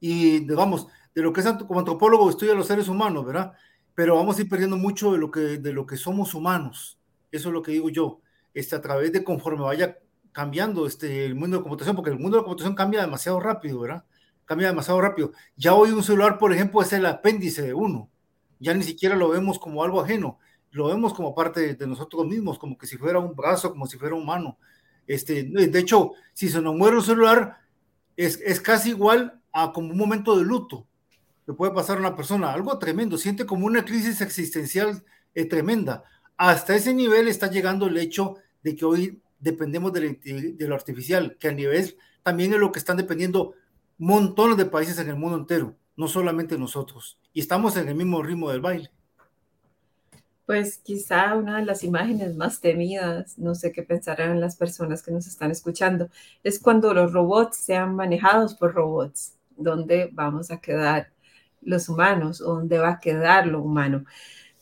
Y 0.00 0.38
digamos, 0.38 0.86
de 1.14 1.20
lo 1.20 1.34
que 1.34 1.42
es 1.42 1.46
como 1.68 1.80
antropólogo 1.80 2.30
estudia 2.30 2.54
los 2.54 2.66
seres 2.66 2.88
humanos, 2.88 3.26
¿verdad? 3.26 3.52
Pero 3.94 4.16
vamos 4.16 4.38
a 4.38 4.40
ir 4.40 4.48
perdiendo 4.48 4.78
mucho 4.78 5.12
de 5.12 5.18
lo 5.18 5.30
que, 5.30 5.58
de 5.58 5.72
lo 5.74 5.84
que 5.84 5.98
somos 5.98 6.32
humanos, 6.32 6.98
eso 7.30 7.50
es 7.50 7.52
lo 7.52 7.60
que 7.60 7.72
digo 7.72 7.90
yo, 7.90 8.22
este, 8.54 8.74
a 8.74 8.80
través 8.80 9.12
de 9.12 9.22
conforme 9.22 9.62
vaya 9.62 9.98
cambiando 10.32 10.86
este, 10.86 11.26
el 11.26 11.34
mundo 11.34 11.58
de 11.58 11.62
computación, 11.62 11.94
porque 11.94 12.10
el 12.10 12.18
mundo 12.18 12.38
de 12.38 12.44
computación 12.44 12.74
cambia 12.74 13.02
demasiado 13.02 13.38
rápido, 13.38 13.80
¿verdad? 13.80 14.04
Cambia 14.46 14.68
demasiado 14.68 14.98
rápido. 14.98 15.32
Ya 15.56 15.74
hoy 15.74 15.90
un 15.90 16.02
celular, 16.02 16.38
por 16.38 16.54
ejemplo, 16.54 16.80
es 16.80 16.90
el 16.94 17.04
apéndice 17.04 17.60
de 17.60 17.74
uno. 17.74 18.08
Ya 18.58 18.72
ni 18.72 18.82
siquiera 18.82 19.14
lo 19.14 19.28
vemos 19.28 19.58
como 19.58 19.84
algo 19.84 20.00
ajeno, 20.00 20.38
lo 20.70 20.86
vemos 20.86 21.14
como 21.14 21.34
parte 21.34 21.74
de 21.74 21.86
nosotros 21.86 22.26
mismos, 22.26 22.58
como 22.58 22.78
que 22.78 22.86
si 22.86 22.96
fuera 22.96 23.18
un 23.18 23.34
brazo, 23.34 23.70
como 23.70 23.86
si 23.86 23.98
fuera 23.98 24.14
un 24.14 24.26
mano. 24.26 24.58
Este, 25.06 25.44
de 25.44 25.78
hecho, 25.78 26.12
si 26.32 26.48
se 26.48 26.60
nos 26.60 26.74
muere 26.74 26.96
un 26.96 27.02
celular, 27.02 27.58
es, 28.16 28.40
es 28.44 28.60
casi 28.60 28.90
igual 28.90 29.40
a 29.52 29.72
como 29.72 29.90
un 29.90 29.98
momento 29.98 30.36
de 30.36 30.44
luto 30.44 30.86
que 31.46 31.52
puede 31.52 31.72
pasar 31.72 31.96
a 31.96 32.00
una 32.00 32.16
persona, 32.16 32.52
algo 32.52 32.78
tremendo, 32.78 33.18
siente 33.18 33.44
como 33.44 33.66
una 33.66 33.84
crisis 33.84 34.20
existencial 34.20 35.02
eh, 35.34 35.44
tremenda. 35.46 36.04
Hasta 36.36 36.76
ese 36.76 36.94
nivel 36.94 37.28
está 37.28 37.50
llegando 37.50 37.86
el 37.86 37.96
hecho 37.98 38.36
de 38.62 38.76
que 38.76 38.84
hoy 38.84 39.20
dependemos 39.40 39.92
de, 39.92 40.54
lo 40.58 40.74
artificial, 40.74 41.36
que 41.38 41.48
a 41.48 41.52
nivel 41.52 41.96
también 42.22 42.52
es 42.52 42.60
lo 42.60 42.70
que 42.70 42.78
están 42.78 42.96
dependiendo 42.96 43.54
montones 43.98 44.56
de 44.56 44.66
países 44.66 44.98
en 44.98 45.08
el 45.08 45.16
mundo 45.16 45.38
entero, 45.38 45.76
no 45.96 46.08
solamente 46.08 46.56
nosotros. 46.56 47.18
Y 47.32 47.40
estamos 47.40 47.76
en 47.76 47.88
el 47.88 47.94
mismo 47.94 48.22
ritmo 48.22 48.50
del 48.50 48.60
baile. 48.60 48.90
Pues 50.50 50.78
quizá 50.78 51.36
una 51.36 51.58
de 51.58 51.64
las 51.64 51.84
imágenes 51.84 52.34
más 52.34 52.60
temidas, 52.60 53.38
no 53.38 53.54
sé 53.54 53.70
qué 53.70 53.84
pensarán 53.84 54.40
las 54.40 54.56
personas 54.56 55.00
que 55.00 55.12
nos 55.12 55.28
están 55.28 55.52
escuchando, 55.52 56.08
es 56.42 56.58
cuando 56.58 56.92
los 56.92 57.12
robots 57.12 57.56
sean 57.58 57.94
manejados 57.94 58.56
por 58.56 58.74
robots, 58.74 59.38
¿dónde 59.56 60.10
vamos 60.12 60.50
a 60.50 60.60
quedar 60.60 61.12
los 61.62 61.88
humanos? 61.88 62.40
¿Dónde 62.40 62.78
va 62.78 62.94
a 62.94 62.98
quedar 62.98 63.46
lo 63.46 63.62
humano? 63.62 64.04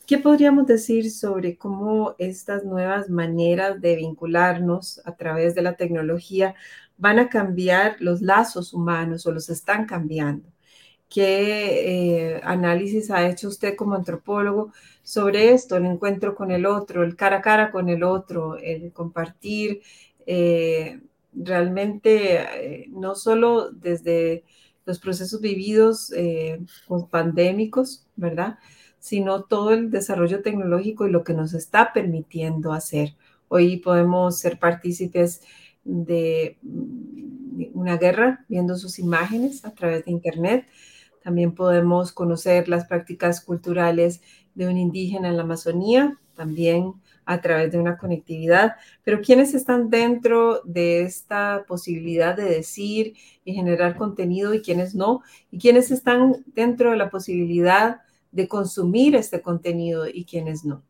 ¿Qué 0.06 0.18
podríamos 0.18 0.66
decir 0.66 1.10
sobre 1.10 1.56
cómo 1.56 2.16
estas 2.18 2.64
nuevas 2.64 3.08
maneras 3.08 3.80
de 3.80 3.96
vincularnos 3.96 5.00
a 5.06 5.16
través 5.16 5.54
de 5.54 5.62
la 5.62 5.76
tecnología 5.76 6.54
van 6.98 7.18
a 7.18 7.30
cambiar 7.30 7.96
los 8.00 8.20
lazos 8.20 8.74
humanos 8.74 9.24
o 9.24 9.32
los 9.32 9.48
están 9.48 9.86
cambiando? 9.86 10.50
¿Qué 11.08 12.34
eh, 12.34 12.40
análisis 12.44 13.10
ha 13.10 13.28
hecho 13.28 13.48
usted 13.48 13.76
como 13.76 13.94
antropólogo 13.94 14.72
sobre 15.02 15.52
esto, 15.52 15.76
el 15.76 15.86
encuentro 15.86 16.34
con 16.34 16.50
el 16.50 16.66
otro, 16.66 17.02
el 17.02 17.16
cara 17.16 17.38
a 17.38 17.42
cara 17.42 17.70
con 17.70 17.88
el 17.88 18.02
otro, 18.02 18.56
el 18.58 18.92
compartir 18.92 19.80
eh, 20.26 21.00
realmente 21.32 22.82
eh, 22.82 22.86
no 22.90 23.14
solo 23.14 23.70
desde 23.70 24.44
los 24.84 24.98
procesos 24.98 25.40
vividos 25.40 26.12
pandémicos, 27.10 28.06
¿verdad? 28.16 28.58
sino 28.98 29.44
todo 29.44 29.72
el 29.72 29.90
desarrollo 29.90 30.42
tecnológico 30.42 31.06
y 31.06 31.10
lo 31.10 31.24
que 31.24 31.34
nos 31.34 31.54
está 31.54 31.92
permitiendo 31.92 32.72
hacer. 32.72 33.14
Hoy 33.48 33.78
podemos 33.78 34.38
ser 34.38 34.58
partícipes 34.58 35.42
de 35.84 36.58
una 37.72 37.96
guerra 37.96 38.44
viendo 38.48 38.76
sus 38.76 38.98
imágenes 38.98 39.64
a 39.64 39.72
través 39.72 40.04
de 40.04 40.10
Internet. 40.10 40.66
También 41.28 41.54
podemos 41.54 42.10
conocer 42.12 42.70
las 42.70 42.86
prácticas 42.86 43.42
culturales 43.42 44.22
de 44.54 44.66
un 44.66 44.78
indígena 44.78 45.28
en 45.28 45.36
la 45.36 45.42
Amazonía, 45.42 46.18
también 46.34 46.94
a 47.26 47.42
través 47.42 47.70
de 47.70 47.78
una 47.78 47.98
conectividad. 47.98 48.76
Pero 49.04 49.20
¿quiénes 49.20 49.52
están 49.52 49.90
dentro 49.90 50.62
de 50.64 51.02
esta 51.02 51.66
posibilidad 51.68 52.34
de 52.34 52.44
decir 52.44 53.12
y 53.44 53.52
generar 53.52 53.98
contenido 53.98 54.54
y 54.54 54.62
quiénes 54.62 54.94
no? 54.94 55.20
¿Y 55.50 55.58
quiénes 55.58 55.90
están 55.90 56.46
dentro 56.46 56.92
de 56.92 56.96
la 56.96 57.10
posibilidad 57.10 58.00
de 58.32 58.48
consumir 58.48 59.14
este 59.14 59.42
contenido 59.42 60.08
y 60.08 60.24
quienes 60.24 60.64
no? 60.64 60.82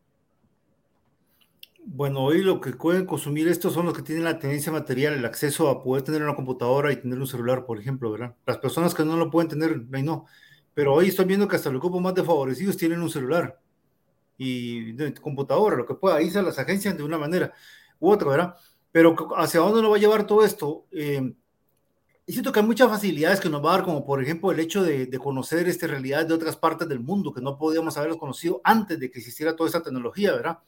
Bueno, 1.91 2.23
hoy 2.23 2.43
lo 2.43 2.61
que 2.61 2.71
pueden 2.73 3.07
consumir 3.07 3.47
estos 3.47 3.73
son 3.73 3.87
los 3.87 3.95
que 3.95 4.03
tienen 4.03 4.23
la 4.23 4.37
tendencia 4.37 4.71
material, 4.71 5.13
el 5.15 5.25
acceso 5.25 5.69
a 5.69 5.81
poder 5.81 6.03
tener 6.03 6.21
una 6.21 6.35
computadora 6.35 6.91
y 6.91 6.97
tener 6.97 7.17
un 7.19 7.25
celular, 7.25 7.65
por 7.65 7.79
ejemplo, 7.79 8.11
¿verdad? 8.11 8.35
Las 8.45 8.59
personas 8.59 8.93
que 8.93 9.03
no 9.03 9.17
lo 9.17 9.31
pueden 9.31 9.49
tener, 9.49 9.81
ahí 9.91 10.03
no. 10.03 10.27
Pero 10.75 10.93
hoy 10.93 11.07
estoy 11.07 11.25
viendo 11.25 11.47
que 11.47 11.55
hasta 11.55 11.71
los 11.71 11.81
grupos 11.81 11.99
más 11.99 12.13
desfavorecidos 12.13 12.77
tienen 12.77 13.01
un 13.01 13.09
celular 13.09 13.59
y 14.37 14.91
de 14.91 15.15
computadora, 15.15 15.77
lo 15.77 15.85
que 15.87 15.95
pueda 15.95 16.21
irse 16.21 16.37
a 16.37 16.43
las 16.43 16.59
agencias 16.59 16.95
de 16.95 17.03
una 17.03 17.17
manera 17.17 17.53
u 17.99 18.11
otra, 18.11 18.29
¿verdad? 18.29 18.55
Pero 18.91 19.15
hacia 19.37 19.59
dónde 19.59 19.81
nos 19.81 19.91
va 19.91 19.95
a 19.95 19.99
llevar 19.99 20.27
todo 20.27 20.45
esto? 20.45 20.85
Eh, 20.91 21.33
y 22.27 22.31
siento 22.31 22.51
que 22.51 22.59
hay 22.59 22.65
muchas 22.67 22.89
facilidades 22.89 23.39
que 23.39 23.49
nos 23.49 23.65
va 23.65 23.73
a 23.73 23.77
dar, 23.77 23.85
como 23.85 24.05
por 24.05 24.21
ejemplo 24.21 24.51
el 24.51 24.59
hecho 24.59 24.83
de, 24.83 25.09
conocer 25.17 25.67
esta 25.67 25.87
realidad 25.87 26.27
de 26.27 26.35
otras 26.35 26.55
partes 26.55 26.87
del 26.87 26.99
mundo 26.99 27.33
que 27.33 27.41
no 27.41 27.57
podíamos 27.57 27.97
haberlos 27.97 28.19
conocido 28.19 28.61
antes 28.63 28.99
de 28.99 29.09
que 29.09 29.17
existiera 29.17 29.55
toda 29.55 29.69
esta 29.69 29.81
tecnología, 29.81 30.33
¿verdad? 30.33 30.59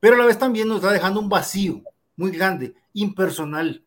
Pero 0.00 0.14
a 0.14 0.18
la 0.18 0.26
vez 0.26 0.38
también 0.38 0.68
nos 0.68 0.78
está 0.78 0.92
dejando 0.92 1.20
un 1.20 1.28
vacío 1.28 1.82
muy 2.16 2.30
grande, 2.30 2.74
impersonal, 2.92 3.84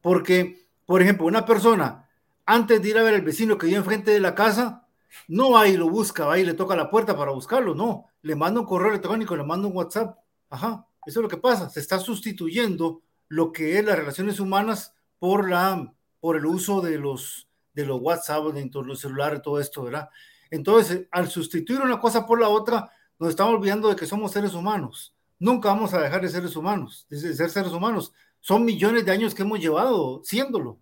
porque, 0.00 0.66
por 0.86 1.02
ejemplo, 1.02 1.26
una 1.26 1.44
persona, 1.44 2.08
antes 2.44 2.80
de 2.80 2.88
ir 2.88 2.98
a 2.98 3.02
ver 3.02 3.14
al 3.14 3.22
vecino 3.22 3.58
que 3.58 3.66
vive 3.66 3.78
enfrente 3.78 4.10
de 4.10 4.20
la 4.20 4.34
casa, 4.34 4.86
no 5.28 5.52
va 5.52 5.68
y 5.68 5.76
lo 5.76 5.88
busca, 5.88 6.26
va 6.26 6.38
y 6.38 6.44
le 6.44 6.54
toca 6.54 6.76
la 6.76 6.90
puerta 6.90 7.16
para 7.16 7.32
buscarlo, 7.32 7.74
no, 7.74 8.06
le 8.22 8.34
manda 8.34 8.60
un 8.60 8.66
correo 8.66 8.90
electrónico, 8.90 9.36
le 9.36 9.44
manda 9.44 9.68
un 9.68 9.76
WhatsApp, 9.76 10.18
ajá, 10.50 10.86
eso 11.06 11.20
es 11.20 11.22
lo 11.22 11.28
que 11.28 11.36
pasa, 11.36 11.68
se 11.70 11.80
está 11.80 11.98
sustituyendo 11.98 13.02
lo 13.28 13.52
que 13.52 13.78
es 13.78 13.84
las 13.84 13.96
relaciones 13.96 14.40
humanas 14.40 14.94
por 15.18 15.48
la 15.48 15.92
por 16.20 16.36
el 16.36 16.46
uso 16.46 16.80
de 16.80 16.98
los, 16.98 17.48
de 17.72 17.86
los 17.86 18.00
WhatsApp, 18.00 18.46
de 18.46 18.68
los 18.72 18.98
celulares, 18.98 19.42
todo 19.42 19.60
esto, 19.60 19.84
¿verdad? 19.84 20.08
Entonces, 20.50 21.06
al 21.12 21.28
sustituir 21.28 21.80
una 21.80 22.00
cosa 22.00 22.26
por 22.26 22.40
la 22.40 22.48
otra, 22.48 22.90
nos 23.18 23.30
estamos 23.30 23.54
olvidando 23.54 23.88
de 23.88 23.94
que 23.94 24.06
somos 24.06 24.32
seres 24.32 24.54
humanos. 24.54 25.14
Nunca 25.38 25.68
vamos 25.68 25.92
a 25.92 26.00
dejar 26.00 26.22
de 26.22 26.28
seres 26.28 26.56
humanos, 26.56 27.06
de 27.10 27.34
ser 27.34 27.50
seres 27.50 27.72
humanos. 27.72 28.12
Son 28.40 28.64
millones 28.64 29.04
de 29.04 29.12
años 29.12 29.34
que 29.34 29.42
hemos 29.42 29.60
llevado 29.60 30.22
siéndolo. 30.24 30.78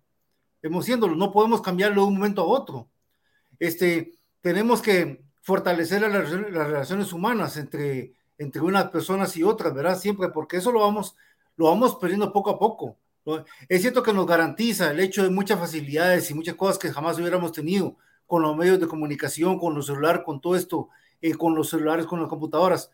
Hemos 0.62 0.84
siéndolo. 0.84 1.16
No 1.16 1.32
podemos 1.32 1.60
cambiarlo 1.60 2.02
de 2.02 2.08
un 2.08 2.14
momento 2.14 2.42
a 2.42 2.46
otro. 2.46 2.88
Este, 3.58 4.18
tenemos 4.40 4.80
que 4.80 5.24
fortalecer 5.42 6.00
las 6.02 6.30
las 6.30 6.66
relaciones 6.66 7.12
humanas 7.12 7.56
entre, 7.56 8.14
entre 8.38 8.62
unas 8.62 8.90
personas 8.90 9.36
y 9.36 9.42
otras, 9.42 9.74
¿verdad? 9.74 9.98
Siempre, 9.98 10.28
porque 10.28 10.58
eso 10.58 10.72
lo 10.72 10.80
vamos, 10.80 11.16
lo 11.56 11.66
vamos 11.66 11.96
perdiendo 11.96 12.32
poco 12.32 12.50
a 12.50 12.58
poco. 12.58 12.96
Es 13.68 13.80
cierto 13.80 14.02
que 14.02 14.12
nos 14.12 14.26
garantiza 14.26 14.90
el 14.90 15.00
hecho 15.00 15.22
de 15.22 15.30
muchas 15.30 15.58
facilidades 15.58 16.30
y 16.30 16.34
muchas 16.34 16.54
cosas 16.54 16.78
que 16.78 16.92
jamás 16.92 17.18
hubiéramos 17.18 17.52
tenido 17.52 17.96
con 18.26 18.42
los 18.42 18.56
medios 18.56 18.80
de 18.80 18.86
comunicación, 18.86 19.58
con 19.58 19.74
los 19.74 19.86
celulares, 19.86 20.22
con 20.24 20.40
todo 20.40 20.56
esto, 20.56 20.88
eh, 21.20 21.34
con 21.34 21.54
los 21.54 21.70
celulares, 21.70 22.06
con 22.06 22.20
las 22.20 22.28
computadoras, 22.28 22.90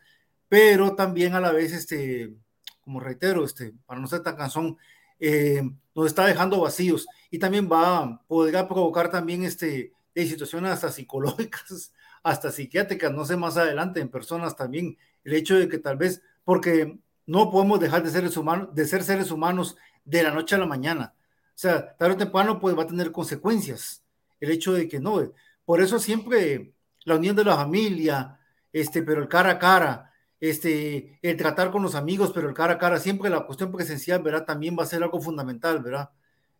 pero 0.51 0.95
también 0.95 1.33
a 1.33 1.39
la 1.39 1.53
vez, 1.53 1.71
este, 1.71 2.33
como 2.81 2.99
reitero, 2.99 3.45
este, 3.45 3.71
para 3.85 4.01
no 4.01 4.07
ser 4.07 4.19
tan 4.21 4.35
cansón, 4.35 4.77
eh, 5.17 5.61
nos 5.95 6.07
está 6.07 6.25
dejando 6.25 6.59
vacíos 6.59 7.07
y 7.29 7.39
también 7.39 7.69
va, 7.71 8.21
podría 8.27 8.67
provocar 8.67 9.09
también 9.09 9.45
este, 9.45 9.93
de 10.13 10.25
situaciones 10.25 10.73
hasta 10.73 10.91
psicológicas, 10.91 11.93
hasta 12.23 12.51
psiquiátricas, 12.51 13.13
no 13.13 13.23
sé, 13.23 13.37
más 13.37 13.55
adelante 13.55 14.01
en 14.01 14.09
personas 14.09 14.57
también, 14.57 14.97
el 15.23 15.35
hecho 15.35 15.57
de 15.57 15.69
que 15.69 15.77
tal 15.77 15.95
vez, 15.95 16.21
porque 16.43 16.99
no 17.25 17.49
podemos 17.49 17.79
dejar 17.79 18.03
de, 18.03 18.09
seres 18.09 18.35
humanos, 18.35 18.75
de 18.75 18.85
ser 18.85 19.05
seres 19.05 19.31
humanos 19.31 19.77
de 20.03 20.21
la 20.21 20.31
noche 20.31 20.55
a 20.55 20.59
la 20.59 20.65
mañana. 20.65 21.13
O 21.47 21.59
sea, 21.61 21.95
tarde 21.95 22.15
o 22.15 22.17
temprano 22.17 22.59
pues 22.59 22.77
va 22.77 22.83
a 22.83 22.87
tener 22.87 23.13
consecuencias 23.13 24.03
el 24.41 24.51
hecho 24.51 24.73
de 24.73 24.89
que 24.89 24.99
no. 24.99 25.31
Por 25.63 25.79
eso 25.79 25.97
siempre 25.97 26.73
la 27.05 27.15
unión 27.15 27.37
de 27.37 27.45
la 27.45 27.55
familia, 27.55 28.37
este, 28.73 29.01
pero 29.01 29.21
el 29.21 29.29
cara 29.29 29.51
a 29.51 29.57
cara, 29.57 30.10
este, 30.41 31.19
el 31.21 31.37
tratar 31.37 31.71
con 31.71 31.83
los 31.83 31.93
amigos, 31.93 32.31
pero 32.33 32.49
el 32.49 32.55
cara 32.55 32.73
a 32.73 32.77
cara, 32.79 32.99
siempre 32.99 33.29
la 33.29 33.45
cuestión 33.45 33.71
presencial, 33.71 34.23
¿verdad? 34.23 34.43
También 34.43 34.75
va 34.77 34.83
a 34.83 34.87
ser 34.87 35.03
algo 35.03 35.21
fundamental, 35.21 35.81
¿verdad? 35.83 36.09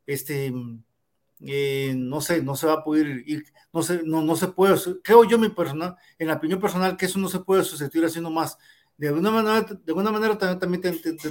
Este, 0.06 0.54
eh, 1.42 1.94
no 1.98 2.22
sé, 2.22 2.44
no 2.44 2.56
se 2.56 2.68
va 2.68 2.74
a 2.74 2.84
poder 2.84 3.24
ir, 3.26 3.44
no 3.74 3.82
se, 3.82 4.04
no, 4.04 4.22
no 4.22 4.36
se 4.36 4.50
puede, 4.50 4.76
creo 5.04 5.24
yo 5.24 5.40
mi 5.40 5.50
personal, 5.50 5.96
en 6.20 6.28
la 6.28 6.36
opinión 6.36 6.62
personal, 6.62 6.96
que 6.96 7.08
eso 7.08 7.18
no 7.18 7.28
se 7.28 7.40
puede 7.40 7.64
sustituir 7.64 8.06
haciendo 8.06 8.30
más. 8.30 8.58
De 8.98 9.08
alguna 9.08 9.32
manera, 9.32 9.62
de 9.62 9.80
alguna 9.88 10.12
manera 10.12 10.38
también, 10.38 10.84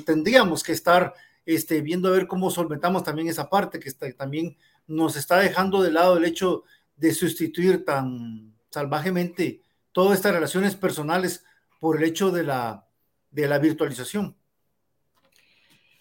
tendríamos 0.05 0.65
que 0.65 0.73
estar 0.73 1.15
este, 1.47 1.81
viendo 1.83 2.09
a 2.09 2.13
ver 2.13 2.27
cómo 2.27 2.51
solventamos 2.51 3.05
también 3.05 3.29
esa 3.29 3.49
parte 3.49 3.79
que 3.79 3.89
está, 3.89 4.13
también 4.13 4.57
nos 4.89 5.17
está 5.17 5.39
dejando 5.39 5.83
de 5.83 5.93
lado 5.93 6.17
el 6.17 6.25
hecho 6.25 6.65
de 6.97 7.15
sustituir 7.15 7.85
tan 7.85 8.57
salvajemente 8.71 9.63
todas 9.93 10.17
estas 10.17 10.33
relaciones 10.35 10.75
personales 10.75 11.45
por 11.81 11.97
el 11.97 12.05
hecho 12.05 12.31
de 12.31 12.45
la, 12.45 12.87
de 13.31 13.49
la 13.49 13.59
virtualización 13.59 14.37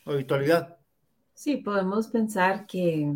o 0.05 0.13
virtualidad. 0.13 0.77
Sí, 1.33 1.57
podemos 1.57 2.09
pensar 2.09 2.67
que 2.67 3.11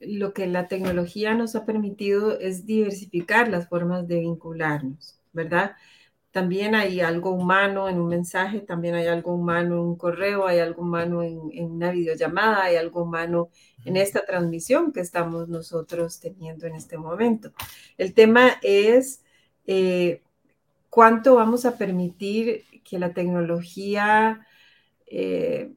lo 0.00 0.32
que 0.32 0.46
la 0.46 0.68
tecnología 0.68 1.34
nos 1.34 1.56
ha 1.56 1.64
permitido 1.64 2.38
es 2.38 2.66
diversificar 2.66 3.48
las 3.48 3.68
formas 3.68 4.06
de 4.06 4.20
vincularnos, 4.20 5.18
¿verdad? 5.32 5.74
También 6.30 6.74
hay 6.74 7.00
algo 7.00 7.30
humano 7.30 7.88
en 7.88 7.98
un 7.98 8.08
mensaje, 8.08 8.60
también 8.60 8.94
hay 8.94 9.06
algo 9.06 9.34
humano 9.34 9.76
en 9.76 9.80
un 9.80 9.96
correo, 9.96 10.46
hay 10.46 10.58
algo 10.58 10.82
humano 10.82 11.22
en, 11.22 11.38
una 11.64 11.90
videollamada, 11.90 12.64
hay 12.64 12.76
algo 12.76 13.04
humano 13.04 13.48
en 13.86 13.96
esta 13.96 14.24
transmisión 14.24 14.92
que 14.92 15.00
estamos 15.00 15.48
nosotros 15.48 16.20
teniendo 16.20 16.66
en 16.66 16.74
este 16.74 16.98
momento. 16.98 17.52
El 17.96 18.12
tema 18.12 18.58
es 18.60 19.22
eh, 19.66 20.20
cuánto 20.96 21.34
vamos 21.34 21.66
a 21.66 21.76
permitir 21.76 22.64
que 22.82 22.98
la 22.98 23.12
tecnología 23.12 24.46
eh, 25.06 25.74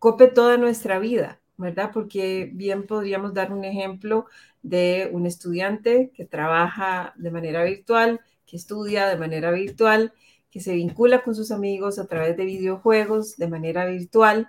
cope 0.00 0.26
toda 0.26 0.56
nuestra 0.56 0.98
vida, 0.98 1.40
¿verdad? 1.56 1.92
Porque 1.94 2.50
bien 2.52 2.88
podríamos 2.88 3.34
dar 3.34 3.52
un 3.52 3.64
ejemplo 3.64 4.26
de 4.60 5.08
un 5.12 5.26
estudiante 5.26 6.10
que 6.12 6.24
trabaja 6.24 7.14
de 7.16 7.30
manera 7.30 7.62
virtual, 7.62 8.20
que 8.44 8.56
estudia 8.56 9.06
de 9.06 9.16
manera 9.16 9.52
virtual, 9.52 10.12
que 10.50 10.58
se 10.58 10.74
vincula 10.74 11.22
con 11.22 11.36
sus 11.36 11.52
amigos 11.52 12.00
a 12.00 12.08
través 12.08 12.36
de 12.36 12.44
videojuegos 12.44 13.36
de 13.36 13.46
manera 13.46 13.86
virtual, 13.86 14.48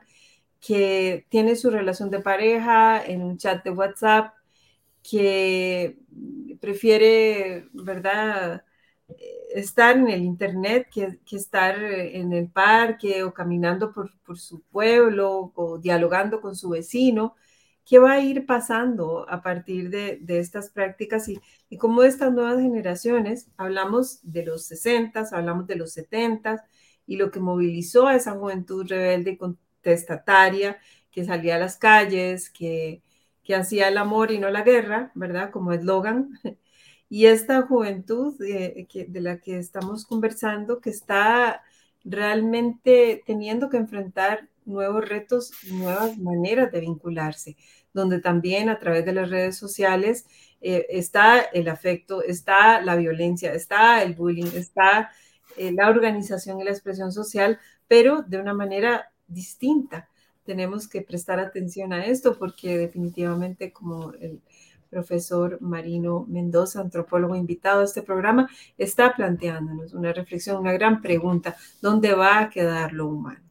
que 0.60 1.28
tiene 1.30 1.56
su 1.56 1.70
relación 1.70 2.10
de 2.10 2.20
pareja 2.20 3.06
en 3.06 3.22
un 3.22 3.38
chat 3.38 3.64
de 3.64 3.70
WhatsApp, 3.70 4.34
que 5.04 6.00
prefiere, 6.60 7.68
¿verdad? 7.74 8.64
Estar 9.54 9.98
en 9.98 10.10
el 10.10 10.24
Internet 10.24 10.88
que, 10.92 11.20
estar 11.32 11.82
en 11.84 12.34
el 12.34 12.50
parque 12.50 13.24
o 13.24 13.34
caminando 13.34 13.92
por, 13.94 14.12
su 14.38 14.62
pueblo 14.64 15.52
o 15.56 15.78
dialogando 15.78 16.42
con 16.42 16.56
su 16.56 16.70
vecino. 16.70 17.36
¿Qué 17.86 18.00
va 18.00 18.14
a 18.14 18.20
ir 18.22 18.46
pasando 18.46 19.30
a 19.30 19.42
partir 19.42 19.90
de, 19.90 20.20
estas 20.28 20.70
prácticas 20.70 21.28
y, 21.30 21.40
y 21.70 21.78
cómo 21.78 22.04
estas 22.04 22.32
nuevas 22.34 22.60
generaciones, 22.62 23.50
hablamos 23.58 24.20
de 24.24 24.46
los 24.46 24.66
60, 24.66 25.26
hablamos 25.32 25.68
de 25.68 25.76
los 25.76 25.92
70 25.94 26.66
y 27.06 27.18
lo 27.18 27.32
que 27.32 27.40
movilizó 27.40 28.08
a 28.08 28.16
esa 28.16 28.34
juventud 28.34 28.88
rebelde 28.88 29.32
y 29.32 29.38
contestataria 29.38 30.78
que 31.12 31.26
salía 31.26 31.58
a 31.58 31.60
las 31.60 31.78
calles, 31.78 32.50
que, 32.50 33.04
que 33.44 33.56
hacía 33.56 33.88
el 33.90 33.98
amor 33.98 34.32
y 34.32 34.40
no 34.40 34.50
la 34.50 34.64
guerra, 34.64 35.12
¿verdad? 35.16 35.52
Como 35.52 35.74
eslogan, 35.74 36.40
y 37.14 37.28
esta 37.28 37.62
juventud 37.62 38.36
de, 38.40 38.88
de 39.08 39.22
la 39.22 39.38
que 39.38 39.60
estamos 39.60 40.04
conversando, 40.04 40.82
que 40.82 40.90
está 40.90 41.62
realmente 42.04 43.22
teniendo 43.28 43.70
que 43.70 43.78
enfrentar 43.78 44.50
nuevos 44.66 45.08
retos 45.08 45.52
nuevas 45.70 46.18
maneras 46.18 46.72
de 46.72 46.80
vincularse, 46.80 47.56
donde 47.94 48.20
también 48.20 48.68
a 48.68 48.80
través 48.80 49.06
de 49.06 49.14
las 49.14 49.30
redes 49.30 49.56
sociales 49.56 50.26
eh, 50.60 50.88
está 50.90 51.40
el 51.40 51.70
afecto, 51.70 52.24
está 52.24 52.82
la 52.82 52.96
violencia, 52.96 53.54
está 53.54 54.02
el 54.02 54.16
bullying, 54.16 54.50
está 54.56 55.12
eh, 55.56 55.72
la 55.72 55.90
organización 55.90 56.62
y 56.62 56.64
la 56.64 56.72
expresión 56.72 57.12
social, 57.12 57.60
pero 57.88 58.24
de 58.24 58.40
una 58.40 58.56
manera 58.56 59.12
distinta. 59.28 60.10
Tenemos 60.46 60.88
que 60.88 61.04
prestar 61.04 61.40
atención 61.40 61.94
a 61.94 62.08
esto 62.08 62.40
porque 62.40 62.76
definitivamente, 62.76 63.72
como 63.72 64.14
el, 64.14 64.42
profesor 64.94 65.58
Marino 65.60 66.26
Mendoza, 66.30 66.80
antropólogo 66.82 67.36
invitado 67.36 67.82
a 67.82 67.86
este 67.86 68.04
programa, 68.04 68.48
está 68.78 69.16
planteándonos 69.16 69.94
una 69.94 70.14
reflexión, 70.14 70.58
una 70.58 70.72
gran 70.72 71.02
pregunta, 71.02 71.56
¿dónde 71.82 72.14
va 72.14 72.40
a 72.40 72.50
quedar 72.50 72.94
lo 72.94 73.08
humano? 73.08 73.42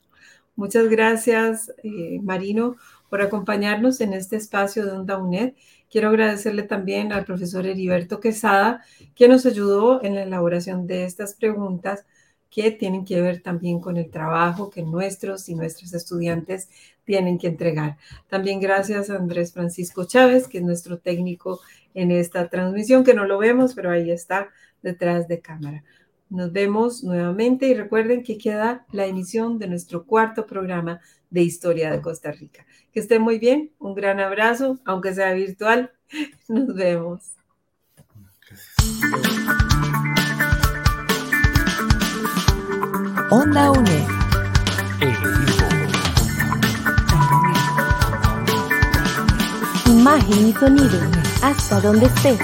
Muchas 0.55 0.89
gracias, 0.89 1.73
eh, 1.83 2.21
Marino, 2.23 2.77
por 3.11 3.23
acompañarnos 3.23 4.01
en 4.01 4.13
este 4.13 4.37
espacio 4.37 4.87
de 4.87 4.93
Onda 4.93 5.19
UNED. 5.19 5.55
Quiero 5.91 6.11
agradecerle 6.11 6.63
también 6.63 7.13
al 7.13 7.25
profesor 7.25 7.67
Heriberto 7.67 8.21
Quesada, 8.21 8.85
que 9.17 9.29
nos 9.29 9.45
ayudó 9.45 10.03
en 10.05 10.15
la 10.15 10.23
elaboración 10.23 10.87
de 10.87 11.05
estas 11.05 11.35
preguntas 11.35 12.05
que 12.53 12.71
tienen 12.71 13.07
que 13.07 13.21
ver 13.21 13.43
también 13.43 13.81
con 13.81 13.97
el 13.97 14.11
trabajo 14.11 14.69
que 14.69 14.83
nuestros 14.83 15.49
y 15.49 15.55
nuestros 15.55 15.95
estudiantes 15.95 16.69
tienen 17.05 17.39
que 17.39 17.49
entregar. 17.49 17.97
También 18.29 18.61
gracias 18.61 19.11
a 19.11 19.17
Andrés 19.17 19.53
Francisco 19.53 20.05
Chávez, 20.05 20.49
que 20.49 20.59
es 20.59 20.65
nuestro 20.65 20.99
técnico 20.99 21.61
en 21.95 22.11
esta 22.11 22.49
transmisión, 22.49 23.05
que 23.05 23.15
no 23.15 23.27
lo 23.27 23.39
vemos, 23.39 23.75
pero 23.75 23.91
ahí 23.91 24.11
está 24.11 24.51
detrás 24.83 25.29
de 25.29 25.41
cámara. 25.41 25.85
Nos 26.31 26.53
vemos 26.53 27.05
nuevamente 27.05 27.67
y 27.67 27.75
recuerden 27.75 28.23
que 28.23 28.39
queda 28.39 28.87
la 28.91 29.07
emisión 29.07 29.59
de 29.59 29.69
nuestro 29.69 30.07
cuarto 30.07 30.47
programa 30.47 31.01
de 31.29 31.43
Historia 31.43 31.91
de 31.91 32.01
Costa 32.01 32.33
Rica. 32.33 32.65
Que 32.93 33.01
estén 33.01 33.21
muy 33.21 33.39
bien, 33.39 33.71
un 33.79 33.95
gran 33.95 34.19
abrazo, 34.21 34.79
aunque 34.85 35.15
sea 35.15 35.33
virtual. 35.35 35.93
Nos 36.49 36.75
vemos. 36.75 37.35
Onda 43.31 43.71
UNE. 43.71 44.22
Imagen 50.13 50.49
y 50.49 50.53
sonido. 50.53 51.01
Hasta 51.43 51.81
donde 51.81 52.05
esté. 52.05 52.39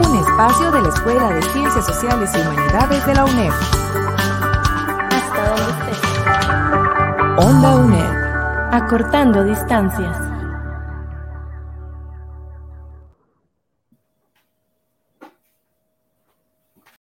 Un 0.00 0.18
espacio 0.18 0.72
de 0.72 0.82
la 0.82 0.88
Escuela 0.88 1.28
de 1.28 1.42
Ciencias 1.52 1.86
Sociales 1.86 2.32
y 2.34 2.40
Humanidades 2.40 3.06
de 3.06 3.14
la 3.14 3.24
UNED. 3.24 3.52
Hasta 5.12 5.48
donde 5.50 5.92
esté. 5.92 7.46
Onda 7.46 7.76
UNED. 7.76 8.72
Acortando 8.72 9.44
distancias. 9.44 10.31